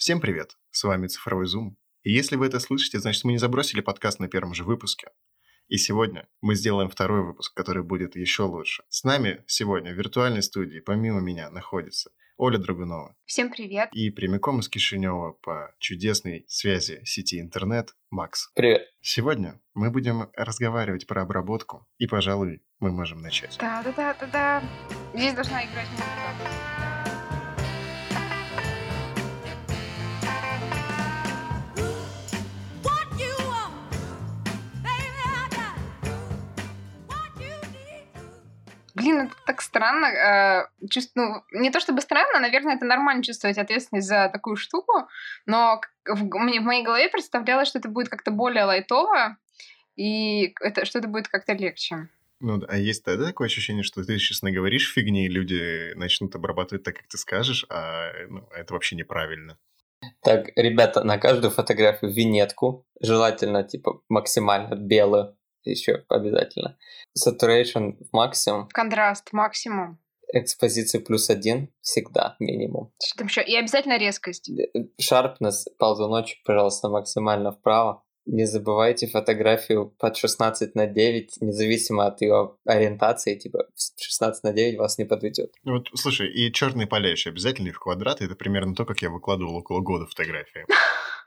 [0.00, 0.56] Всем привет!
[0.70, 1.76] С вами Цифровой Зум.
[2.04, 5.10] И если вы это слышите, значит мы не забросили подкаст на первом же выпуске.
[5.68, 8.82] И сегодня мы сделаем второй выпуск, который будет еще лучше.
[8.88, 13.14] С нами сегодня в виртуальной студии, помимо меня, находится Оля Драгунова.
[13.26, 13.90] Всем привет.
[13.92, 18.50] И прямиком из Кишинева по чудесной связи сети интернет Макс.
[18.54, 18.88] Привет.
[19.02, 23.58] Сегодня мы будем разговаривать про обработку, и, пожалуй, мы можем начать.
[23.60, 24.62] Да-да-да-да-да.
[25.12, 26.79] Здесь должна играть музыка.
[39.10, 40.06] Блин, это так странно.
[40.06, 41.12] Э, чувств...
[41.14, 45.08] ну, не то чтобы странно, наверное, это нормально чувствовать ответственность за такую штуку,
[45.46, 49.36] но в, в моей голове представлялось, что это будет как-то более лайтово,
[49.96, 52.08] и это, что это будет как-то легче.
[52.40, 56.84] Ну, а есть тогда такое ощущение, что ты сейчас наговоришь фигни, и люди начнут обрабатывать
[56.84, 59.58] так, как ты скажешь, а ну, это вообще неправильно.
[60.22, 66.78] Так, ребята, на каждую фотографию винетку, желательно, типа, максимально белую, еще обязательно.
[67.16, 68.68] Saturation максимум.
[68.68, 69.98] Контраст максимум.
[70.32, 72.92] Экспозиция плюс один всегда минимум.
[73.02, 73.42] Что там еще?
[73.42, 74.50] И обязательно резкость.
[75.00, 78.04] Sharpness ползуночек, пожалуйста, максимально вправо.
[78.26, 84.78] Не забывайте фотографию под 16 на 9, независимо от ее ориентации, типа 16 на 9
[84.78, 85.52] вас не подведет.
[85.64, 89.56] Вот, слушай, и черные поля еще обязательно в квадраты, это примерно то, как я выкладывал
[89.56, 90.64] около года фотографии.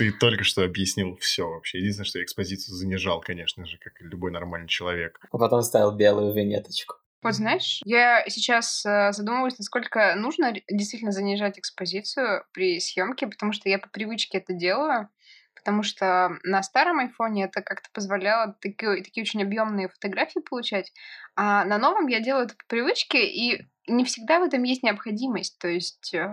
[0.00, 1.76] Ты только что объяснил все вообще.
[1.76, 5.20] Единственное, что я экспозицию занижал, конечно же, как любой нормальный человек.
[5.30, 6.94] А потом ставил белую винеточку.
[7.22, 13.68] Вот знаешь, я сейчас э, задумываюсь, насколько нужно действительно занижать экспозицию при съемке, потому что
[13.68, 15.10] я по привычке это делаю
[15.54, 20.92] потому что на старом айфоне это как-то позволяло такие, такие очень объемные фотографии получать,
[21.36, 25.58] а на новом я делаю это по привычке, и не всегда в этом есть необходимость.
[25.58, 26.26] То есть э,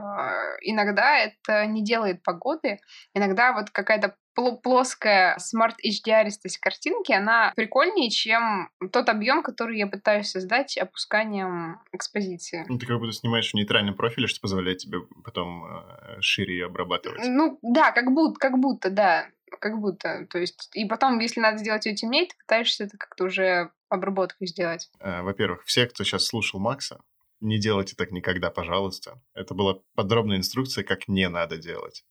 [0.61, 2.79] иногда это не делает погоды,
[3.13, 4.15] иногда вот какая-то
[4.61, 12.65] плоская Smart HDR-истость картинки, она прикольнее, чем тот объем, который я пытаюсь создать опусканием экспозиции.
[12.67, 16.65] Ну, ты как будто снимаешь в нейтральном профиле, что позволяет тебе потом э, шире ее
[16.67, 17.21] обрабатывать.
[17.27, 19.27] Ну, да, как будто, как будто, да.
[19.59, 20.27] Как будто.
[20.29, 24.45] То есть, и потом, если надо сделать ее темнее, ты пытаешься это как-то уже обработку
[24.45, 24.89] сделать.
[24.99, 26.99] Э, во-первых, все, кто сейчас слушал Макса,
[27.39, 29.21] не делайте так никогда, пожалуйста.
[29.33, 32.03] Это была подробная инструкция, как не надо делать.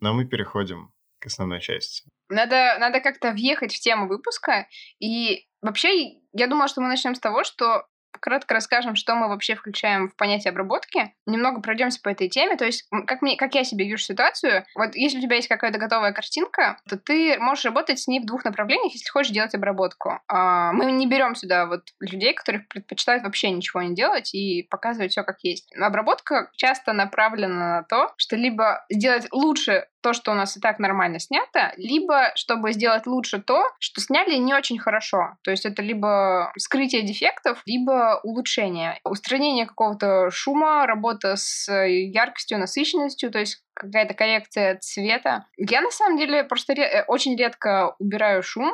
[0.00, 2.04] Но мы переходим к основной части.
[2.28, 4.68] Надо, надо как-то въехать в тему выпуска.
[5.00, 7.86] И вообще, я думала, что мы начнем с того, что
[8.20, 11.14] кратко расскажем, что мы вообще включаем в понятие обработки.
[11.26, 12.56] Немного пройдемся по этой теме.
[12.56, 15.78] То есть, как, мне, как я себе вижу ситуацию, вот если у тебя есть какая-то
[15.78, 20.20] готовая картинка, то ты можешь работать с ней в двух направлениях, если хочешь делать обработку.
[20.28, 25.12] А, мы не берем сюда вот людей, которые предпочитают вообще ничего не делать и показывать
[25.12, 25.70] все как есть.
[25.76, 30.78] Обработка часто направлена на то, что либо сделать лучше то, что у нас и так
[30.78, 35.36] нормально снято, либо чтобы сделать лучше то, что сняли не очень хорошо.
[35.42, 38.98] То есть это либо скрытие дефектов, либо улучшение.
[39.04, 45.46] Устранение какого-то шума, работа с яркостью, насыщенностью, то есть какая-то коррекция цвета.
[45.56, 48.72] Я на самом деле просто ре- э, очень редко убираю шум.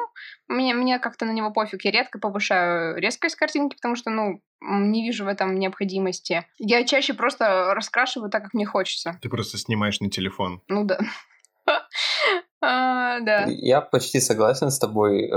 [0.48, 1.84] Мне, мне как-то на него пофиг.
[1.84, 6.46] Я редко повышаю резкость картинки, потому что, ну, не вижу в этом необходимости.
[6.58, 9.18] Я чаще просто раскрашиваю так, как мне хочется.
[9.22, 10.62] Ты просто снимаешь на телефон.
[10.68, 10.98] Ну да.
[12.66, 13.44] А, да.
[13.46, 15.34] Я почти согласен с тобой э,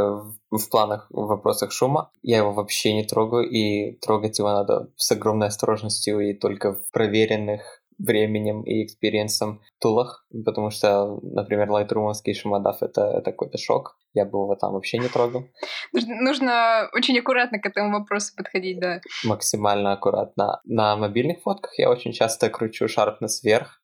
[0.49, 2.09] в планах, в вопросах шума.
[2.21, 6.89] Я его вообще не трогаю, и трогать его надо с огромной осторожностью и только в
[6.91, 13.97] проверенных временем и experience'ом тулах, потому что, например, Lightroom овский шумодав это, это какой-то шок.
[14.13, 15.45] Я бы его там вообще не трогал.
[15.93, 19.01] Нужно, нужно очень аккуратно к этому вопросу подходить, да.
[19.23, 20.61] Максимально аккуратно.
[20.65, 23.81] На мобильных фотках я очень часто кручу шарпнес вверх,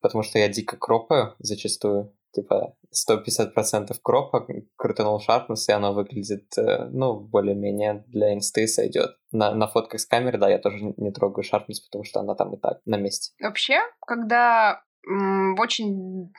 [0.00, 6.88] потому что я дико кропаю зачастую типа 150% кропа, крутанул шарпнес, и оно выглядит, э,
[6.90, 9.16] ну, более-менее для инсты сойдет.
[9.32, 12.54] На, на фотках с камеры, да, я тоже не трогаю шарпнес, потому что она там
[12.54, 13.32] и так на месте.
[13.40, 16.32] Вообще, когда в очень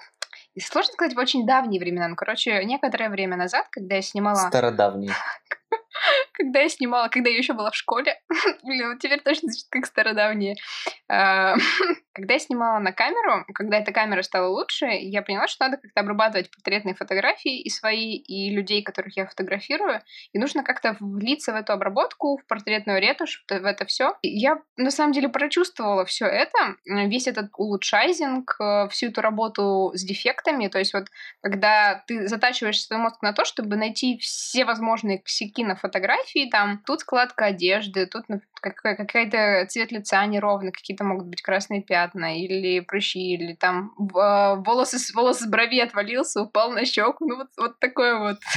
[0.59, 4.47] сложно сказать в очень давние времена, ну, короче, некоторое время назад, когда я снимала...
[4.49, 5.11] Стародавние.
[6.33, 8.19] когда я снимала, когда я еще была в школе,
[8.63, 10.55] блин, теперь точно звучит как стародавние.
[12.17, 16.01] Когда я снимала на камеру, когда эта камера стала лучше, я поняла, что надо как-то
[16.01, 20.01] обрабатывать портретные фотографии и свои, и людей, которых я фотографирую,
[20.33, 24.17] и нужно как-то влиться в эту обработку, в портретную ретушь, в это все.
[24.23, 30.03] Я на самом деле прочувствовала все это, весь этот улучшайзинг, э, всю эту работу с
[30.03, 31.09] дефектами, то есть вот
[31.43, 36.81] когда ты затачиваешь свой мозг на то, чтобы найти все возможные косяки на фотографии, там,
[36.83, 42.37] тут складка одежды, тут ну, какая-то цвет лица неровный, какие-то могут быть красные пятна, пятна,
[42.37, 47.27] или прыщи, или там э, волосы, волос с брови отвалился, упал на щеку.
[47.27, 48.37] Ну, вот, вот такое вот.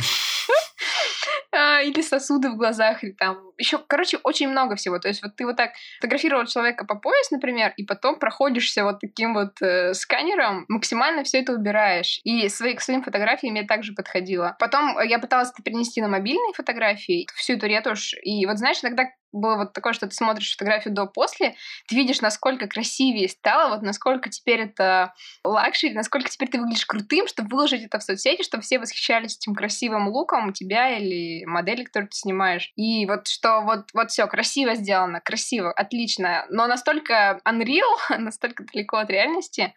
[1.52, 5.00] А, или сосуды в глазах, или там еще, короче, очень много всего.
[5.00, 9.00] То есть вот ты вот так фотографировал человека по пояс, например, и потом проходишься вот
[9.00, 12.20] таким вот э, сканером, максимально все это убираешь.
[12.22, 14.56] И свои, к своим фотографиям я также подходила.
[14.60, 18.14] Потом я пыталась это перенести на мобильные фотографии, всю эту ретушь.
[18.22, 21.54] И вот знаешь, иногда было вот такое, что ты смотришь фотографию до-после,
[21.88, 27.26] ты видишь, насколько красивее стало, вот насколько теперь это luxury, насколько теперь ты выглядишь крутым,
[27.28, 32.08] чтобы выложить это в соцсети, чтобы все восхищались этим красивым луком тебя или модели, которую
[32.08, 32.72] ты снимаешь.
[32.76, 38.98] И вот что вот, вот все красиво сделано, красиво, отлично, но настолько unreal, настолько далеко
[38.98, 39.74] от реальности,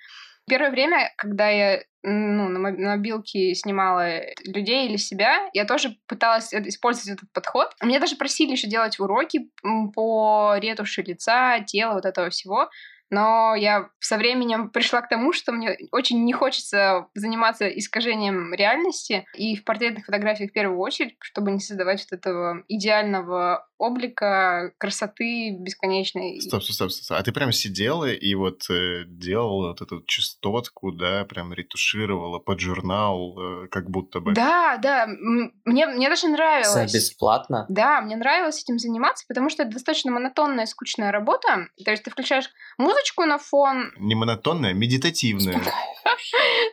[0.48, 7.18] Первое время, когда я ну, на мобилке снимала людей или себя, я тоже пыталась использовать
[7.18, 7.74] этот подход.
[7.82, 9.50] Мне даже просили еще делать уроки
[9.96, 12.70] по ретуши лица, тела, вот этого всего
[13.14, 19.26] но я со временем пришла к тому, что мне очень не хочется заниматься искажением реальности,
[19.36, 25.56] и в портретных фотографиях в первую очередь, чтобы не создавать вот этого идеального облика, красоты
[25.60, 26.42] бесконечной.
[26.42, 27.18] Стоп, стоп, стоп, стоп.
[27.20, 32.60] А ты прям сидела и вот э, делала вот эту частотку, да, прям ретушировала под
[32.60, 34.34] журнал, э, как будто бы.
[34.34, 35.08] Да, да.
[35.08, 36.92] Мне, мне даже нравилось.
[36.92, 37.66] За бесплатно?
[37.70, 41.68] Да, мне нравилось этим заниматься, потому что это достаточно монотонная, скучная работа.
[41.84, 43.92] То есть ты включаешь музычку на фон.
[43.98, 45.62] Не монотонная, а медитативная.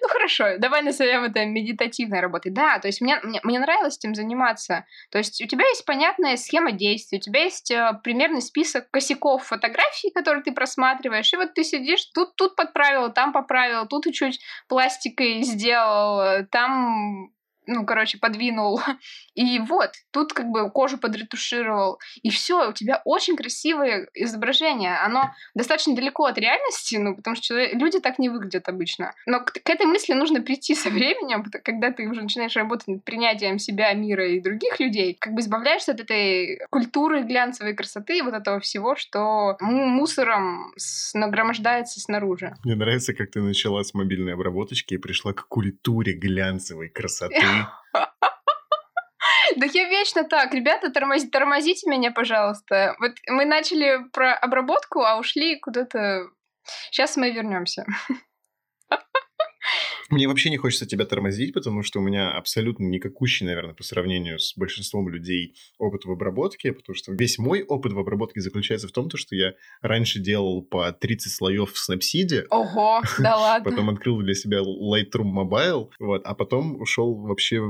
[0.03, 2.50] Ну хорошо, давай назовем это медитативной работой.
[2.50, 4.87] Да, то есть мне, мне, мне нравилось этим заниматься.
[5.11, 9.44] То есть у тебя есть понятная схема действий, у тебя есть э, примерный список косяков
[9.44, 14.41] фотографий, которые ты просматриваешь, и вот ты сидишь, тут, тут подправил, там поправил, тут чуть
[14.69, 17.31] пластикой сделал, там
[17.67, 18.81] ну, короче, подвинул.
[19.35, 21.99] И вот, тут как бы кожу подретушировал.
[22.23, 24.97] И все, у тебя очень красивое изображение.
[24.99, 29.15] Оно достаточно далеко от реальности, ну, потому что люди так не выглядят обычно.
[29.27, 33.05] Но к, к этой мысли нужно прийти со временем, когда ты уже начинаешь работать над
[33.05, 38.23] принятием себя, мира и других людей, как бы избавляешься от этой культуры глянцевой красоты и
[38.23, 40.75] вот этого всего, что мусором
[41.15, 42.55] нагромождается снаружи.
[42.65, 47.50] Мне нравится, как ты начала с мобильной обработочки и пришла к культуре глянцевой красоты.
[49.56, 50.55] Да я вечно так.
[50.55, 52.94] Ребята, тормози, тормозите меня, пожалуйста.
[53.00, 56.29] Вот мы начали про обработку, а ушли куда-то...
[56.91, 57.85] Сейчас мы вернемся.
[60.11, 64.39] Мне вообще не хочется тебя тормозить, потому что у меня абсолютно никакущий, наверное, по сравнению
[64.39, 68.93] с большинством людей опыт в обработке, потому что весь мой опыт в обработке заключается в
[68.93, 72.47] том, что я раньше делал по 30 слоев в Snapseed.
[72.51, 73.71] Ого, да ладно.
[73.71, 77.61] Потом открыл для себя Lightroom Mobile, вот, а потом ушел вообще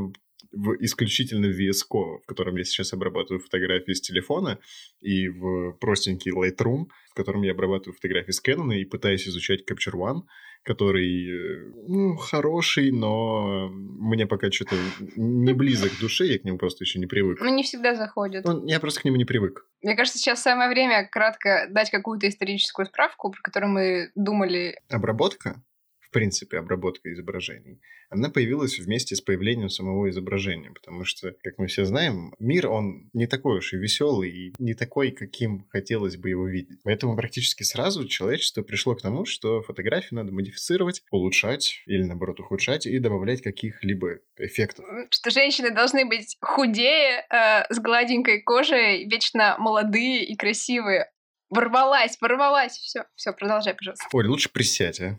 [0.52, 4.58] в исключительно в VS Code, в котором я сейчас обрабатываю фотографии с телефона,
[5.00, 9.94] и в простенький Lightroom, в котором я обрабатываю фотографии с Canon и пытаюсь изучать Capture
[9.94, 10.22] One,
[10.62, 14.76] который, э, ну, хороший, но мне пока что-то
[15.16, 17.40] не близок к душе, я к нему просто еще не привык.
[17.40, 18.44] Ну, не всегда заходит.
[18.44, 19.66] Ну, я просто к нему не привык.
[19.82, 24.78] Мне кажется, сейчас самое время кратко дать какую-то историческую справку, про которую мы думали.
[24.90, 25.62] Обработка?
[26.10, 27.80] В принципе, обработка изображений,
[28.10, 33.08] она появилась вместе с появлением самого изображения, потому что, как мы все знаем, мир, он
[33.12, 36.80] не такой уж и веселый, и не такой, каким хотелось бы его видеть.
[36.82, 42.86] Поэтому практически сразу человечество пришло к тому, что фотографии надо модифицировать, улучшать или, наоборот, ухудшать
[42.86, 44.84] и добавлять каких-либо эффектов.
[45.10, 51.08] Что женщины должны быть худее, э, с гладенькой кожей, вечно молодые и красивые.
[51.50, 52.72] Ворвалась, ворвалась.
[52.72, 54.04] Все, все, продолжай, пожалуйста.
[54.12, 55.16] Оль, лучше присядь, а.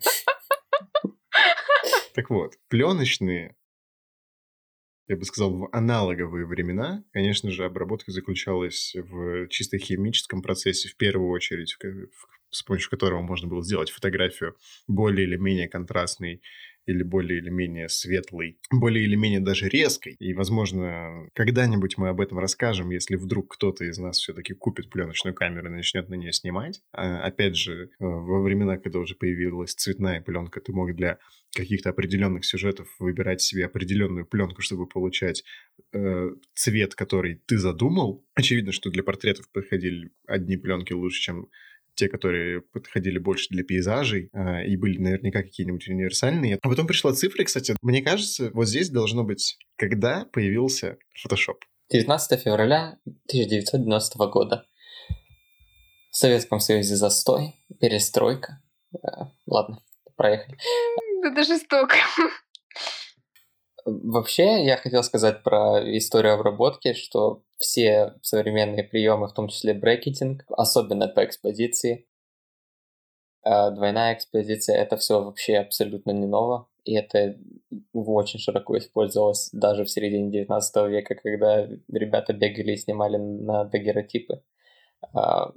[2.14, 3.56] Так вот, пленочные,
[5.08, 10.96] я бы сказал, в аналоговые времена, конечно же, обработка заключалась в чисто химическом процессе, в
[10.96, 11.78] первую очередь,
[12.50, 14.56] с помощью которого можно было сделать фотографию
[14.88, 16.42] более или менее контрастной
[16.86, 20.16] или более или менее светлой, более или менее даже резкой.
[20.20, 25.34] И, возможно, когда-нибудь мы об этом расскажем, если вдруг кто-то из нас все-таки купит пленочную
[25.34, 26.82] камеру и начнет на нее снимать.
[26.94, 31.20] А, опять же, э, во времена, когда уже появилась цветная пленка, ты мог для
[31.56, 35.44] каких-то определенных сюжетов выбирать себе определенную пленку, чтобы получать
[35.94, 38.26] э, цвет, который ты задумал.
[38.36, 41.50] Очевидно, что для портретов подходили одни пленки лучше, чем
[42.02, 46.58] те, которые подходили больше для пейзажей э, и были наверняка какие-нибудь универсальные.
[46.60, 51.58] А потом пришла цифра, кстати, мне кажется, вот здесь должно быть, когда появился Photoshop.
[51.92, 54.66] 19 февраля 1990 года.
[56.10, 58.64] В Советском Союзе застой, перестройка.
[58.96, 59.84] Э, ладно,
[60.16, 60.58] проехали.
[61.24, 61.98] Это жестоко.
[63.86, 70.46] Вообще, я хотел сказать про историю обработки, что все современные приемы, в том числе брекетинг,
[70.50, 72.08] особенно по экспозиции,
[73.44, 77.38] А двойная экспозиция— это все вообще абсолютно не ново, и это
[77.94, 84.44] очень широко использовалось даже в середине 19 века, когда ребята бегали и снимали на дагеротипы.
[85.14, 85.54] А,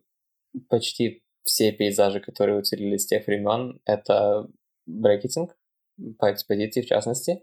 [0.68, 4.48] почти все пейзажи, которые уцелели с тех времен, это
[4.86, 5.56] брекетинг,
[6.18, 7.42] по экспозиции в частности.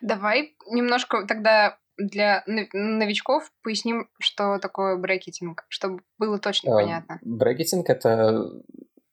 [0.00, 7.18] Давай немножко тогда для новичков поясним, что такое брекетинг, чтобы было точно э, понятно.
[7.22, 8.50] Брекетинг— это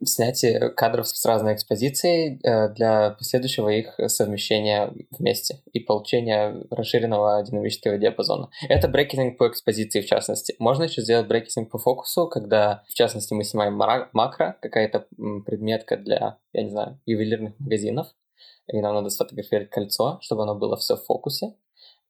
[0.05, 7.97] снятие кадров с разной экспозицией э, для последующего их совмещения вместе и получения расширенного динамического
[7.97, 8.49] диапазона.
[8.67, 10.55] Это брекетинг по экспозиции в частности.
[10.59, 15.07] Можно еще сделать брекетинг по фокусу, когда в частности мы снимаем макро, какая-то
[15.45, 18.07] предметка для, я не знаю, ювелирных магазинов,
[18.67, 21.55] и нам надо сфотографировать кольцо, чтобы оно было все в фокусе.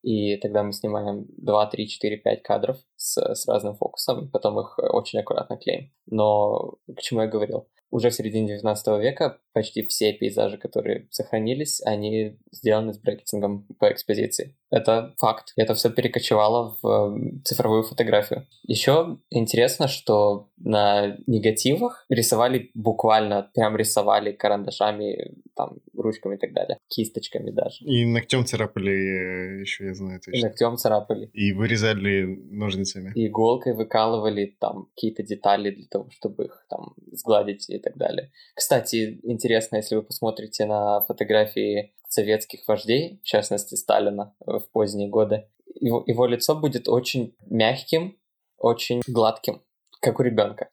[0.03, 4.77] И тогда мы снимаем 2, 3, 4, 5 кадров с, с разным фокусом, потом их
[4.77, 5.93] очень аккуратно клеим.
[6.07, 7.69] Но к чему я говорил?
[7.93, 13.91] Уже в середине 19 века почти все пейзажи, которые сохранились, они сделаны с брекетингом по
[13.91, 14.55] экспозиции.
[14.71, 15.53] Это факт.
[15.55, 18.47] Это все перекочевало в цифровую фотографию.
[18.63, 26.79] Еще интересно, что на негативах рисовали буквально, прям рисовали карандашами, там, ручками и так далее,
[26.87, 27.85] кисточками даже.
[27.85, 30.39] И ногтем царапали еще, я знаю точно.
[30.39, 31.29] И ногтем царапали.
[31.33, 33.11] И вырезали ножницами.
[33.13, 38.31] И иголкой выкалывали там какие-то детали для того, чтобы их там сгладить и так далее.
[38.55, 45.47] Кстати, интересно, если вы посмотрите на фотографии советских вождей, в частности Сталина в поздние годы,
[45.79, 48.17] его, его лицо будет очень мягким,
[48.57, 49.61] очень гладким,
[49.99, 50.69] как у ребенка.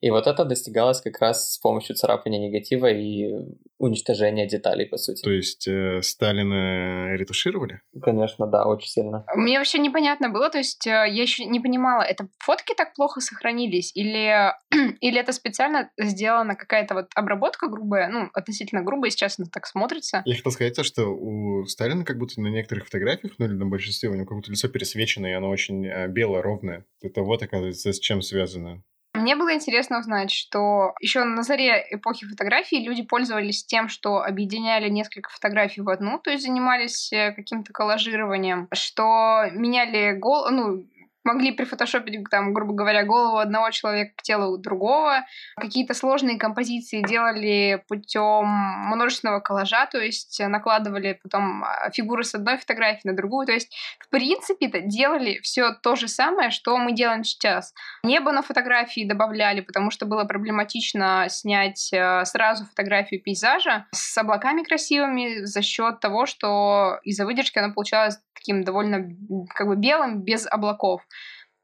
[0.00, 3.32] И вот это достигалось как раз с помощью царапания негатива и
[3.78, 5.22] уничтожения деталей, по сути.
[5.22, 7.80] То есть э, Сталина ретушировали?
[8.00, 9.24] Конечно, да, очень сильно.
[9.34, 13.20] Мне вообще непонятно было, то есть э, я еще не понимала, это фотки так плохо
[13.20, 14.52] сохранились или,
[15.00, 20.22] или это специально сделана какая-то вот обработка грубая, ну, относительно грубая, сейчас она так смотрится.
[20.24, 23.66] Я хотел сказать то, что у Сталина как будто на некоторых фотографиях, ну или на
[23.66, 26.84] большинстве, у него как будто лицо пересвечено, и оно очень э, белое, ровное.
[27.00, 28.82] Это вот, оказывается, с чем связано.
[29.18, 34.88] Мне было интересно узнать, что еще на заре эпохи фотографии люди пользовались тем, что объединяли
[34.88, 40.84] несколько фотографий в одну, то есть занимались э, каким-то коллажированием, что меняли гол, ну,
[41.28, 45.24] могли прифотошопить, там, грубо говоря, голову одного человека к телу другого.
[45.56, 52.56] Какие-то сложные композиции делали путем множественного коллажа, то есть накладывали потом а, фигуры с одной
[52.56, 53.46] фотографии на другую.
[53.46, 57.74] То есть, в принципе-то, делали все то же самое, что мы делаем сейчас.
[58.02, 64.62] Небо на фотографии добавляли, потому что было проблематично снять э, сразу фотографию пейзажа с облаками
[64.62, 69.08] красивыми за счет того, что из-за выдержки она получалась таким довольно
[69.54, 71.02] как бы белым, без облаков.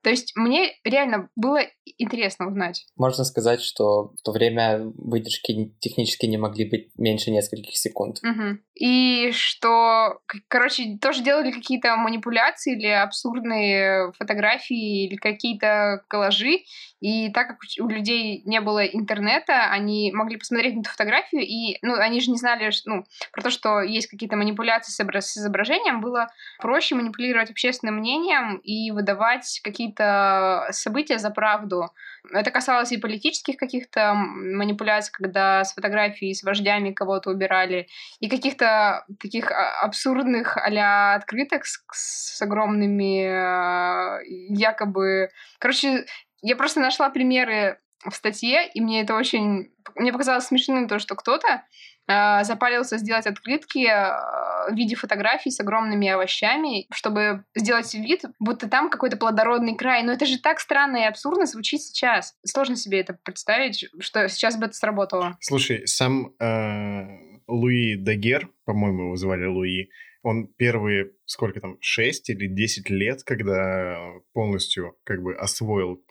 [0.04, 1.60] То есть мне реально было
[1.96, 2.84] интересно узнать.
[2.96, 8.18] Можно сказать, что в то время выдержки технически не могли быть меньше нескольких секунд.
[8.22, 8.58] Угу.
[8.74, 10.18] И что,
[10.48, 16.58] короче, тоже делали какие-то манипуляции или абсурдные фотографии или какие-то коллажи.
[17.04, 21.76] И так как у людей не было интернета, они могли посмотреть на эту фотографию, и,
[21.82, 26.28] ну, они же не знали, ну, про то, что есть какие-то манипуляции с изображением, было
[26.60, 31.90] проще манипулировать общественным мнением и выдавать какие-то события за правду.
[32.32, 37.86] Это касалось и политических каких-то манипуляций, когда с фотографией с вождями кого-то убирали,
[38.20, 45.28] и каких-то таких а, абсурдных а открыток с, с огромными а, якобы...
[45.58, 46.06] Короче,
[46.44, 49.72] я просто нашла примеры в статье, и мне это очень...
[49.96, 51.64] Мне показалось смешным то, что кто-то
[52.06, 58.68] э, запарился сделать открытки э, в виде фотографий с огромными овощами, чтобы сделать вид, будто
[58.68, 60.02] там какой-то плодородный край.
[60.02, 62.34] Но это же так странно и абсурдно звучит сейчас.
[62.44, 65.38] Сложно себе это представить, что сейчас бы это сработало.
[65.40, 67.06] Слушай, сам э,
[67.48, 69.88] Луи Дагер, по-моему, его звали Луи,
[70.22, 73.98] он первые, сколько там, 6 или 10 лет, когда
[74.32, 76.02] полностью как бы освоил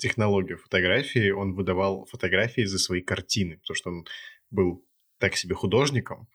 [0.00, 4.06] технологию фотографии, он выдавал фотографии за свои картины, потому что он
[4.50, 4.84] был
[5.18, 6.26] так себе художником,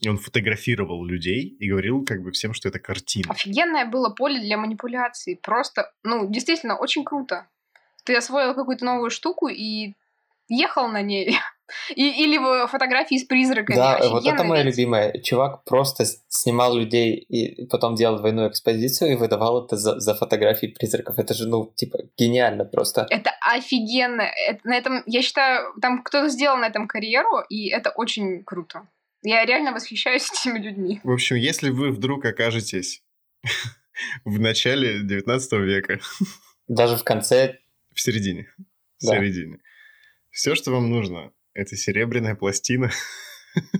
[0.00, 3.30] и он фотографировал людей и говорил как бы всем, что это картина.
[3.30, 5.34] Офигенное было поле для манипуляции.
[5.34, 7.48] Просто, ну, действительно, очень круто.
[8.04, 9.94] Ты освоил какую-то новую штуку и
[10.48, 11.38] ехал на ней.
[11.94, 13.76] И, или фотографии с призраками.
[13.76, 14.76] Да, Офигенно вот это моя ведь.
[14.76, 15.12] любимая.
[15.22, 20.66] Чувак просто снимал людей и потом делал двойную экспозицию и выдавал это за, за фотографии
[20.66, 21.18] призраков.
[21.18, 23.06] Это же, ну, типа, гениально просто.
[23.08, 24.22] Это офигенно.
[24.22, 28.86] Это, на этом, я считаю, там кто-то сделал на этом карьеру, и это очень круто.
[29.22, 31.00] Я реально восхищаюсь этими людьми.
[31.02, 33.02] В общем, если вы вдруг окажетесь
[34.24, 35.98] в начале 19 века...
[36.68, 37.58] Даже в конце...
[37.94, 38.48] В середине.
[38.98, 39.58] В середине.
[40.30, 42.90] Все, что вам нужно, Это серебряная пластина.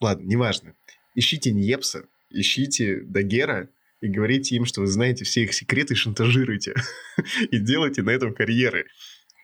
[0.00, 0.74] Ладно, неважно.
[1.14, 3.68] Ищите Ньепса, ищите Дагера
[4.00, 6.74] и говорите им, что вы знаете все их секреты, шантажируйте.
[7.50, 8.86] и делайте на этом карьеры.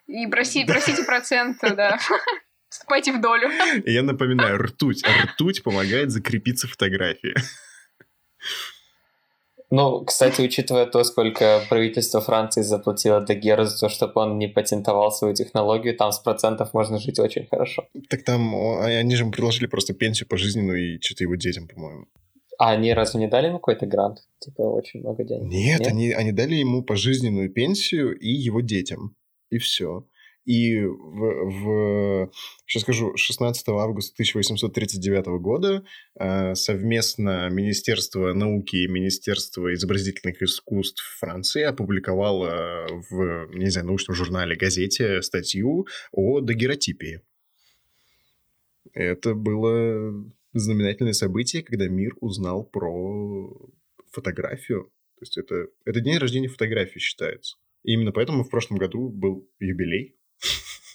[0.06, 1.98] И проси, просите проценты, да.
[2.68, 3.50] Вступайте в долю.
[3.84, 5.02] И я напоминаю, ртуть.
[5.04, 7.34] Ртуть помогает закрепиться фотографии.
[9.70, 15.12] Ну, кстати, учитывая то, сколько правительство Франции заплатило Дагеру за то, чтобы он не патентовал
[15.12, 17.86] свою технологию, там с процентов можно жить очень хорошо.
[18.08, 22.06] Так там они же ему предложили просто пенсию пожизненную и что-то его детям, по-моему.
[22.58, 24.18] А они разве не дали ему какой-то грант?
[24.40, 25.50] Типа очень много денег?
[25.50, 25.88] Нет, Нет?
[25.88, 29.14] Они, они дали ему пожизненную пенсию и его детям.
[29.50, 30.04] И все.
[30.44, 32.30] И в, в,
[32.66, 35.84] сейчас скажу, 16 августа 1839 года
[36.18, 44.56] э, совместно Министерство науки и Министерство изобразительных искусств Франции опубликовало в, не знаю, научном журнале,
[44.56, 47.20] газете статью о дагеротипии.
[48.92, 53.56] Это было знаменательное событие, когда мир узнал про
[54.10, 54.84] фотографию.
[55.16, 57.56] То есть это, это день рождения фотографии считается.
[57.84, 60.16] И именно поэтому в прошлом году был юбилей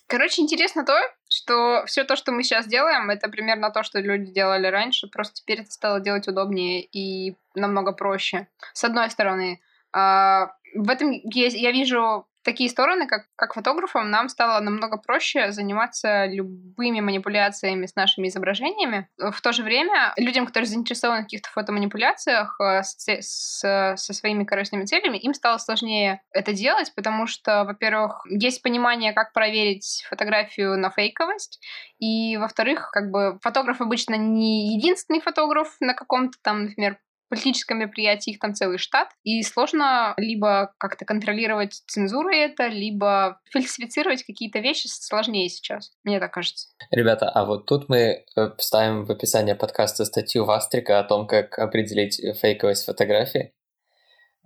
[0.08, 0.96] Короче, интересно то,
[1.30, 5.36] что все то, что мы сейчас делаем, это примерно то, что люди делали раньше, просто
[5.36, 8.48] теперь это стало делать удобнее и намного проще.
[8.74, 9.62] С одной стороны,
[9.92, 15.52] а, в этом есть, я вижу такие стороны, как, как фотографам, нам стало намного проще
[15.52, 19.10] заниматься любыми манипуляциями с нашими изображениями.
[19.18, 23.60] В то же время людям, которые заинтересованы в каких-то фотоманипуляциях э, с, с,
[23.98, 29.34] со своими корыстными целями, им стало сложнее это делать, потому что, во-первых, есть понимание, как
[29.34, 31.60] проверить фотографию на фейковость,
[32.00, 36.98] и, во-вторых, как бы фотограф обычно не единственный фотограф на каком-то там, например,
[37.30, 44.24] политическом мероприятии, их там целый штат, и сложно либо как-то контролировать цензуру это, либо фальсифицировать
[44.24, 46.70] какие-то вещи сложнее сейчас, мне так кажется.
[46.92, 51.58] Ребята, а вот тут мы э, вставим в описание подкаста статью Вастрика о том, как
[51.58, 53.54] определить фейковость фотографии.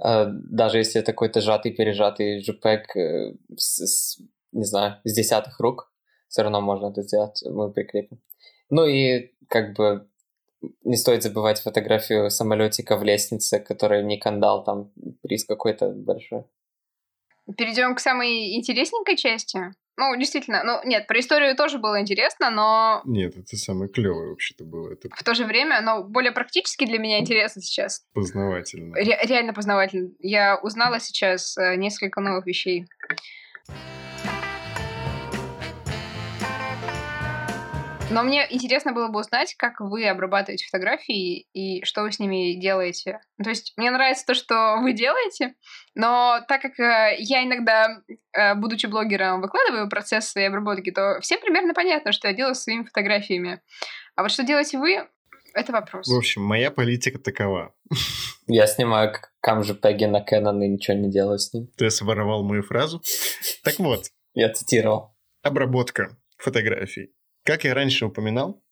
[0.04, 5.60] Э, даже если это какой-то сжатый, пережатый JPEG э, с, с, не знаю, с десятых
[5.60, 5.92] рук,
[6.28, 8.22] все равно можно это сделать, мы прикрепим.
[8.70, 10.09] Ну и как бы
[10.84, 14.92] не стоит забывать фотографию самолетика в лестнице, который Никон дал, там
[15.22, 16.46] приз какой-то большой.
[17.58, 19.60] Перейдем к самой интересненькой части.
[19.98, 23.02] Ну, действительно, ну, нет, про историю тоже было интересно, но...
[23.04, 24.94] Нет, это самое клевое вообще-то было.
[24.94, 25.10] Это...
[25.14, 28.06] В то же время, но более практически для меня интересно сейчас.
[28.14, 28.96] Познавательно.
[28.96, 30.12] Ре- реально познавательно.
[30.20, 32.86] Я узнала сейчас э, несколько новых вещей.
[38.12, 42.60] Но мне интересно было бы узнать, как вы обрабатываете фотографии и что вы с ними
[42.60, 43.20] делаете.
[43.38, 45.54] Ну, то есть мне нравится то, что вы делаете,
[45.94, 48.02] но так как э, я иногда,
[48.34, 52.64] э, будучи блогером, выкладываю процесс своей обработки, то всем примерно понятно, что я делаю с
[52.64, 53.62] своими фотографиями.
[54.16, 55.08] А вот что делаете вы,
[55.54, 56.08] это вопрос.
[56.08, 57.74] В общем, моя политика такова.
[58.48, 61.68] Я снимаю камжепеги на Canon и ничего не делаю с ним.
[61.78, 63.02] Ты своровал мою фразу?
[63.64, 64.06] Так вот.
[64.34, 65.16] Я цитировал.
[65.44, 67.14] Обработка фотографий.
[67.44, 68.64] Как я раньше упоминал,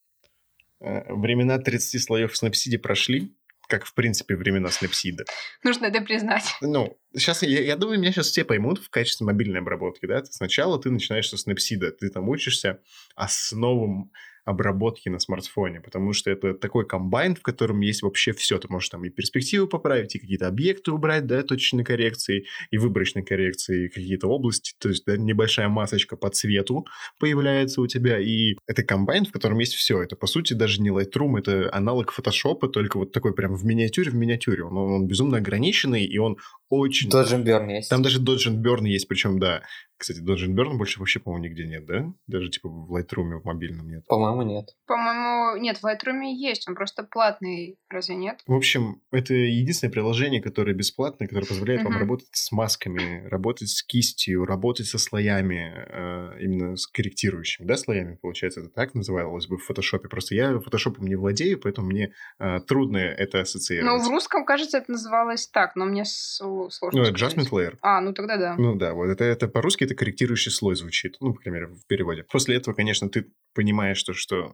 [0.79, 3.33] э, времена 30 слоев Snapseed прошли,
[3.67, 5.25] как, в принципе, времена Snapseed.
[5.63, 6.55] Нужно это признать.
[6.61, 10.23] Ну, сейчас, я, я думаю, меня сейчас все поймут в качестве мобильной обработки, да?
[10.25, 12.79] Сначала ты начинаешь со Snapseed, ты там учишься
[13.15, 14.11] основам
[14.47, 18.57] обработки на смартфоне, потому что это такой комбайн, в котором есть вообще все.
[18.57, 23.23] Ты можешь там и перспективу поправить, и какие-то объекты убрать, да, точечной коррекции, и выборочной
[23.23, 26.85] коррекции, какие-то области, то есть да, небольшая масочка по цвету
[27.19, 30.01] появляется у тебя, и это комбайн, в котором есть все.
[30.01, 34.11] Это, по сути, даже не Lightroom, это аналог фотошопа, только вот такой прям в миниатюре,
[34.11, 34.63] в миниатюре.
[34.63, 36.37] Он, он безумно ограниченный, и он
[36.69, 37.09] очень...
[37.09, 37.89] Dodge Burn есть.
[37.89, 39.63] Там даже Dodge Burn есть, причем, да.
[39.97, 42.13] Кстати, Dodge Burn больше вообще, по-моему, нигде нет, да?
[42.27, 44.05] Даже типа в Lightroom в мобильном нет.
[44.07, 44.69] По-моему, нет.
[44.85, 48.41] По-моему, нет, в Lightroom есть, он просто платный, разве нет?
[48.47, 53.83] В общем, это единственное приложение, которое бесплатное, которое позволяет вам работать с масками, работать с
[53.83, 59.57] кистью, работать со слоями, э, именно с корректирующими, да, слоями, получается, это так называлось бы
[59.57, 60.07] в фотошопе.
[60.07, 64.01] Просто я фотошопом не владею, поэтому мне э, трудно это ассоциировать.
[64.01, 67.77] Ну, в русском, кажется, это называлось так, но мне сложно Ну, Adjustment Layer.
[67.81, 68.55] А, ну тогда да.
[68.57, 71.17] Ну да, вот это, это по-русски это корректирующий слой звучит.
[71.19, 72.23] Ну, по крайней мере, в переводе.
[72.23, 74.53] После этого, конечно, ты понимаешь, что, что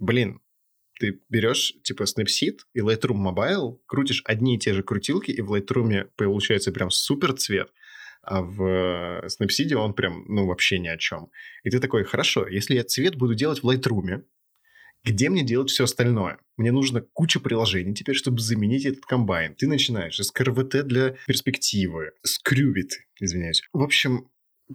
[0.00, 0.40] блин,
[0.98, 5.54] ты берешь типа Snapseed и Lightroom Mobile, крутишь одни и те же крутилки, и в
[5.54, 7.72] Lightroom получается прям супер цвет,
[8.22, 11.30] а в э, Snapseed он прям, ну, вообще ни о чем.
[11.62, 14.24] И ты такой, хорошо, если я цвет буду делать в Lightroom,
[15.04, 16.38] где мне делать все остальное?
[16.56, 19.54] Мне нужно куча приложений теперь, чтобы заменить этот комбайн.
[19.54, 23.62] Ты начинаешь с КРВТ для перспективы, с Крювит, извиняюсь.
[23.72, 24.28] В общем,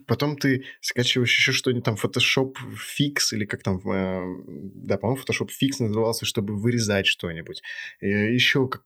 [0.07, 5.49] Потом ты скачиваешь еще что-нибудь там, Photoshop Fix, или как там, э, да, по-моему, Photoshop
[5.49, 7.61] Fix назывался, чтобы вырезать что-нибудь.
[7.99, 8.83] Еще как,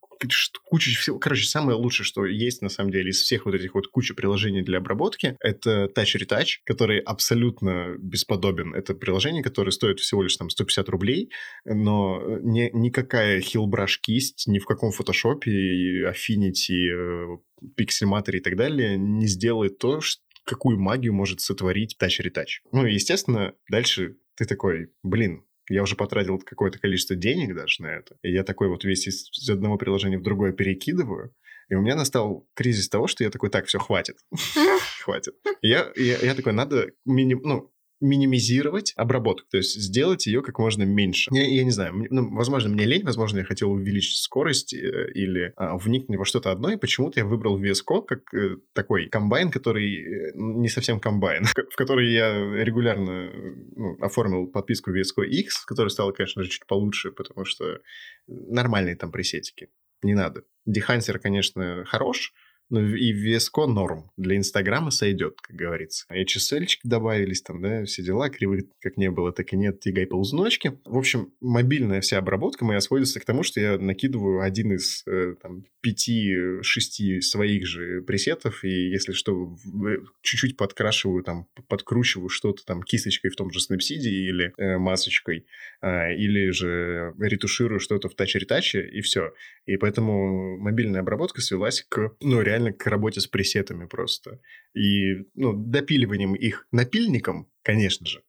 [0.64, 1.20] куча всего.
[1.20, 4.64] Короче, самое лучшее, что есть на самом деле из всех вот этих вот кучи приложений
[4.64, 8.74] для обработки, это Touch Retouch, который абсолютно бесподобен.
[8.74, 11.32] Это приложение, которое стоит всего лишь там 150 рублей,
[11.66, 17.38] но не, никакая Hillbrush кисть ни в каком Photoshop, Affinity,
[17.80, 22.62] Pixelmator и так далее не сделает то, что какую магию может сотворить Retouch.
[22.72, 28.18] Ну, естественно, дальше ты такой, блин, я уже потратил какое-то количество денег даже на это.
[28.22, 31.34] И я такой вот весь из, из одного приложения в другое перекидываю.
[31.70, 34.18] И у меня настал кризис того, что я такой, так, все, хватит.
[35.02, 35.34] хватит.
[35.62, 40.84] Я, я, я такой, надо миним, ну, минимизировать обработку, то есть сделать ее как можно
[40.84, 41.30] меньше.
[41.34, 45.54] Я, я не знаю, ну, возможно, мне лень, возможно, я хотел увеличить скорость э, или
[45.56, 49.96] а, вникнуть во что-то одно, и почему-то я выбрал VSCO как э, такой комбайн, который
[49.96, 53.32] э, не совсем комбайн, в который я регулярно
[53.76, 57.80] ну, оформил подписку VSCO X, которая стала, конечно же, чуть получше, потому что
[58.28, 59.70] нормальные там пресетики.
[60.04, 60.44] Не надо.
[60.66, 62.34] Дехансер, конечно, хорош,
[62.72, 64.12] и VSCO норм.
[64.18, 66.06] Для Инстаграма сойдет, как говорится.
[66.12, 68.30] HSL добавились там, да, все дела.
[68.30, 69.80] Кривых как не было, так и нет.
[69.80, 70.80] Тигай ползночки.
[70.86, 75.36] В общем, мобильная вся обработка моя сводится к тому, что я накидываю один из э,
[75.42, 79.56] там, пяти-шести своих же пресетов, и если что,
[79.88, 85.46] э, чуть-чуть подкрашиваю, там, подкручиваю что-то там кисточкой в том же Snapseed или э, масочкой,
[85.82, 89.34] э, или же ретуширую что-то в тач-ретаче, и все.
[89.66, 94.40] И поэтому мобильная обработка свелась к, ну, реально реально к работе с пресетами просто.
[94.74, 98.24] И ну, допиливанием их напильником, конечно же,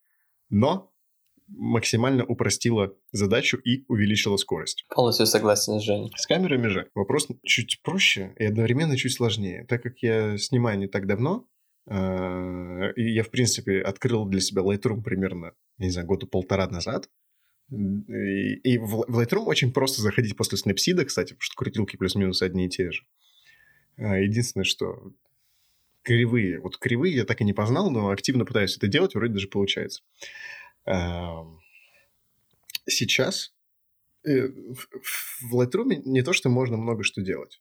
[0.51, 0.93] но
[1.49, 4.85] максимально упростила задачу и увеличила скорость.
[4.95, 6.11] Полностью согласен с Женей.
[6.17, 9.65] С камерами же вопрос чуть проще и одновременно чуть сложнее.
[9.69, 11.47] Так как я снимаю не так давно,
[11.87, 17.09] э, и я, в принципе, открыл для себя Lightroom примерно, не знаю, года полтора назад,
[17.69, 22.69] и, в Lightroom очень просто заходить после Snapseed, кстати, потому что крутилки плюс-минус одни и
[22.69, 23.03] те же.
[23.99, 25.13] А, единственное, что
[26.03, 29.49] кривые, вот кривые я так и не познал, но активно пытаюсь это делать, вроде даже
[29.49, 30.03] получается.
[32.89, 33.53] Сейчас
[34.25, 37.61] э, в Lightroom не то, что можно много что делать.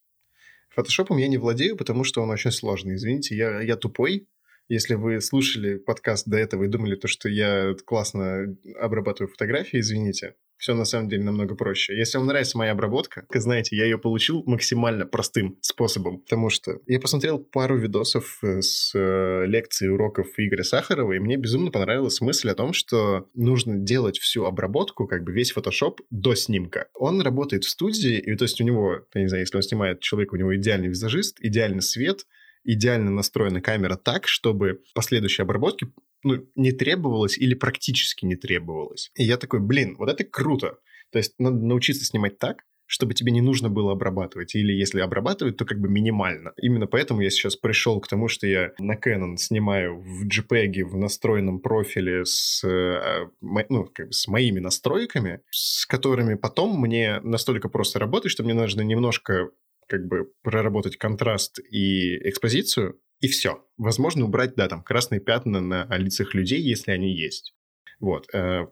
[0.69, 2.95] Фотошопом я не владею, потому что он очень сложный.
[2.95, 4.27] Извините, я, я тупой.
[4.67, 10.35] Если вы слушали подкаст до этого и думали, то, что я классно обрабатываю фотографии, извините
[10.57, 11.95] все на самом деле намного проще.
[11.97, 16.79] Если вам нравится моя обработка, как знаете, я ее получил максимально простым способом, потому что
[16.87, 22.21] я посмотрел пару видосов э, с э, лекций уроков Игоря Сахарова, и мне безумно понравилась
[22.21, 26.87] мысль о том, что нужно делать всю обработку, как бы весь Photoshop до снимка.
[26.93, 29.99] Он работает в студии, и то есть у него, я не знаю, если он снимает
[29.99, 32.25] человека, у него идеальный визажист, идеальный свет,
[32.65, 35.87] идеально настроена камера так, чтобы последующие обработки
[36.23, 39.11] ну, не требовалось или практически не требовалось.
[39.15, 40.79] И я такой, блин, вот это круто.
[41.11, 44.55] То есть надо научиться снимать так, чтобы тебе не нужно было обрабатывать.
[44.55, 46.53] Или если обрабатывать, то как бы минимально.
[46.57, 50.95] Именно поэтому я сейчас пришел к тому, что я на Canon снимаю в JPEG в
[50.97, 53.27] настроенном профиле с, э,
[53.69, 58.53] ну, как бы с моими настройками, с которыми потом мне настолько просто работать, что мне
[58.53, 59.49] нужно немножко
[59.87, 63.65] как бы проработать контраст и экспозицию, и все.
[63.77, 67.53] Возможно, убрать, да, там, красные пятна на лицах людей, если они есть.
[67.99, 68.27] Вот.
[68.33, 68.67] Э,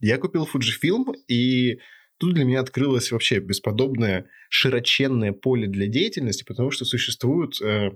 [0.00, 1.80] я купил Fujifilm, и
[2.18, 7.90] тут для меня открылось вообще бесподобное широченное поле для деятельности, потому что существуют э,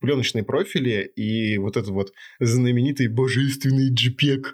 [0.00, 4.46] пленочные профили и вот этот вот знаменитый божественный JPEG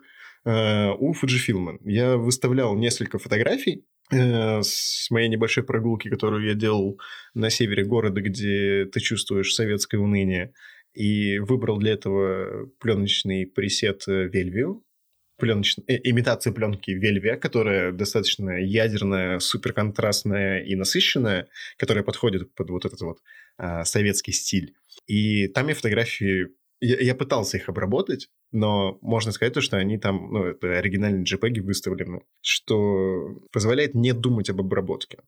[0.45, 1.79] э, у Fujifilm.
[1.85, 7.01] Я выставлял несколько фотографий с моей небольшой прогулки, которую я делал
[7.35, 10.53] на севере города, где ты чувствуешь советское уныние
[10.93, 14.83] и выбрал для этого пленочный пресет Velvio,
[15.39, 22.85] пленочный, э, имитацию пленки Velvia, которая достаточно ядерная, суперконтрастная и насыщенная, которая подходит под вот
[22.85, 23.19] этот вот
[23.59, 24.75] а, советский стиль.
[25.07, 26.49] И там я фотографии
[26.85, 31.25] я, я пытался их обработать, но можно сказать то, что они там, ну, это оригинальные
[31.25, 35.19] JPEG выставлены, что позволяет не думать об обработке.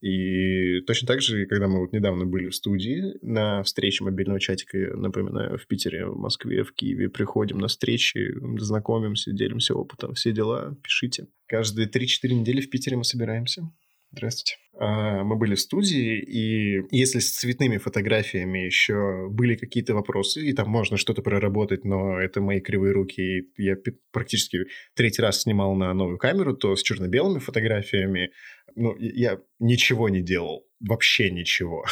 [0.00, 4.76] И точно так же, когда мы вот недавно были в студии на встрече мобильного чатика,
[4.96, 10.76] напоминаю, в Питере, в Москве, в Киеве, приходим на встречи, знакомимся, делимся опытом, все дела,
[10.82, 11.28] пишите.
[11.46, 13.70] Каждые 3-4 недели в Питере мы собираемся.
[14.12, 14.58] Здравствуйте.
[14.78, 20.52] А, мы были в студии, и если с цветными фотографиями еще были какие-то вопросы, и
[20.52, 23.76] там можно что-то проработать, но это мои кривые руки, и я
[24.10, 28.32] практически третий раз снимал на новую камеру, то с черно-белыми фотографиями
[28.76, 31.84] ну, я ничего не делал, вообще ничего.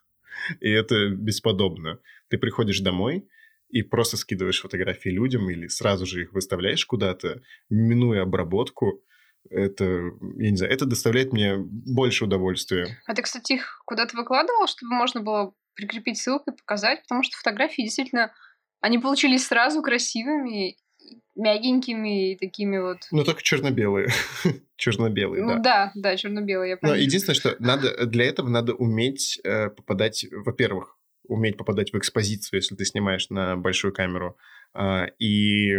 [0.60, 2.00] И это бесподобно.
[2.28, 3.28] Ты приходишь домой,
[3.68, 9.02] и просто скидываешь фотографии людям или сразу же их выставляешь куда-то, минуя обработку,
[9.50, 13.00] это, я не знаю, это доставляет мне больше удовольствия.
[13.06, 17.02] А ты, кстати, их куда-то выкладывал, чтобы можно было прикрепить ссылку и показать?
[17.02, 18.32] Потому что фотографии действительно,
[18.80, 20.76] они получились сразу красивыми,
[21.34, 22.98] мягенькими и такими вот.
[23.10, 24.08] Ну, только черно-белые.
[24.76, 25.58] черно-белые, ну, да.
[25.58, 30.96] да, да, черно-белые, я Но единственное, что надо для этого надо уметь э, попадать, во-первых,
[31.24, 34.36] уметь попадать в экспозицию, если ты снимаешь на большую камеру,
[34.74, 35.76] э, и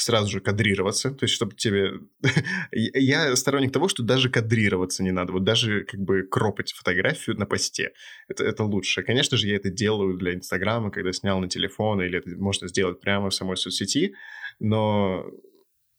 [0.00, 1.92] сразу же кадрироваться, то есть чтобы тебе...
[2.72, 7.46] Я сторонник того, что даже кадрироваться не надо, вот даже как бы кропать фотографию на
[7.46, 7.92] посте,
[8.28, 9.02] это, это лучше.
[9.02, 13.00] Конечно же, я это делаю для Инстаграма, когда снял на телефон, или это можно сделать
[13.00, 14.14] прямо в самой соцсети,
[14.60, 15.24] но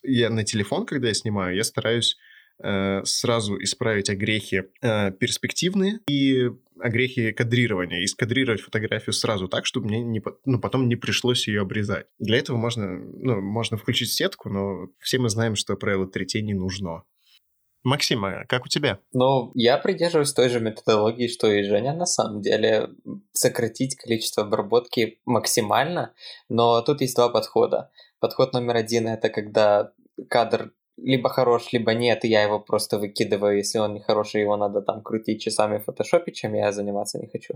[0.03, 2.17] я на телефон, когда я снимаю, я стараюсь
[3.05, 10.01] сразу исправить огрехи э, перспективные и огрехи кадрирования, и скадрировать фотографию сразу так, чтобы мне
[10.01, 12.07] не, ну, потом не пришлось ее обрезать.
[12.19, 16.53] Для этого можно, ну, можно включить сетку, но все мы знаем, что правило третей не
[16.53, 17.03] нужно.
[17.83, 18.99] Максим, а как у тебя?
[19.13, 22.89] Ну, я придерживаюсь той же методологии, что и Женя, на самом деле.
[23.31, 26.13] Сократить количество обработки максимально,
[26.49, 27.89] но тут есть два подхода.
[28.19, 29.93] Подход номер один— это когда
[30.29, 34.57] кадр либо хорош, либо нет, и я его просто выкидываю, если он не хороший, его
[34.57, 37.55] надо там крутить часами в фотошопе, чем я заниматься не хочу.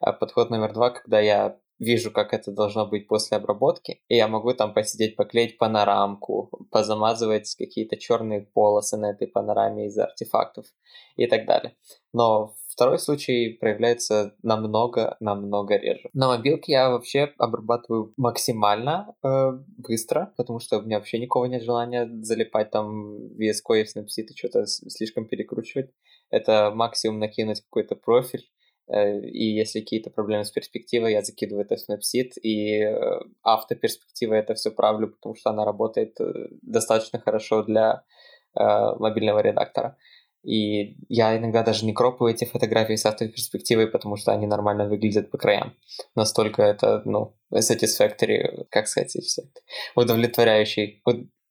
[0.00, 4.28] А подход номер два, когда я вижу, как это должно быть после обработки, и я
[4.28, 10.66] могу там посидеть, поклеить панорамку, позамазывать какие-то черные полосы на этой панораме из артефактов
[11.16, 11.76] и так далее.
[12.12, 16.10] Но Второй случай проявляется намного-намного реже.
[16.12, 21.64] На мобилке я вообще обрабатываю максимально э, быстро, потому что у меня вообще никого нет
[21.64, 25.90] желания залипать там VS Code, Snapseed и что-то слишком перекручивать.
[26.30, 28.48] Это максимум накинуть какой-то профиль,
[28.86, 34.34] э, и если какие-то проблемы с перспективой, я закидываю это в Snapseed, и э, автоперспектива
[34.34, 38.04] это все правлю, потому что она работает э, достаточно хорошо для
[38.54, 38.62] э,
[39.00, 39.96] мобильного редактора.
[40.42, 45.30] И я иногда даже не кропаю эти фотографии с автоперспективой, потому что они нормально выглядят
[45.30, 45.74] по краям.
[46.14, 49.62] Настолько это, ну, satisfactory, как сказать, satisfactory,
[49.94, 51.02] удовлетворяющий,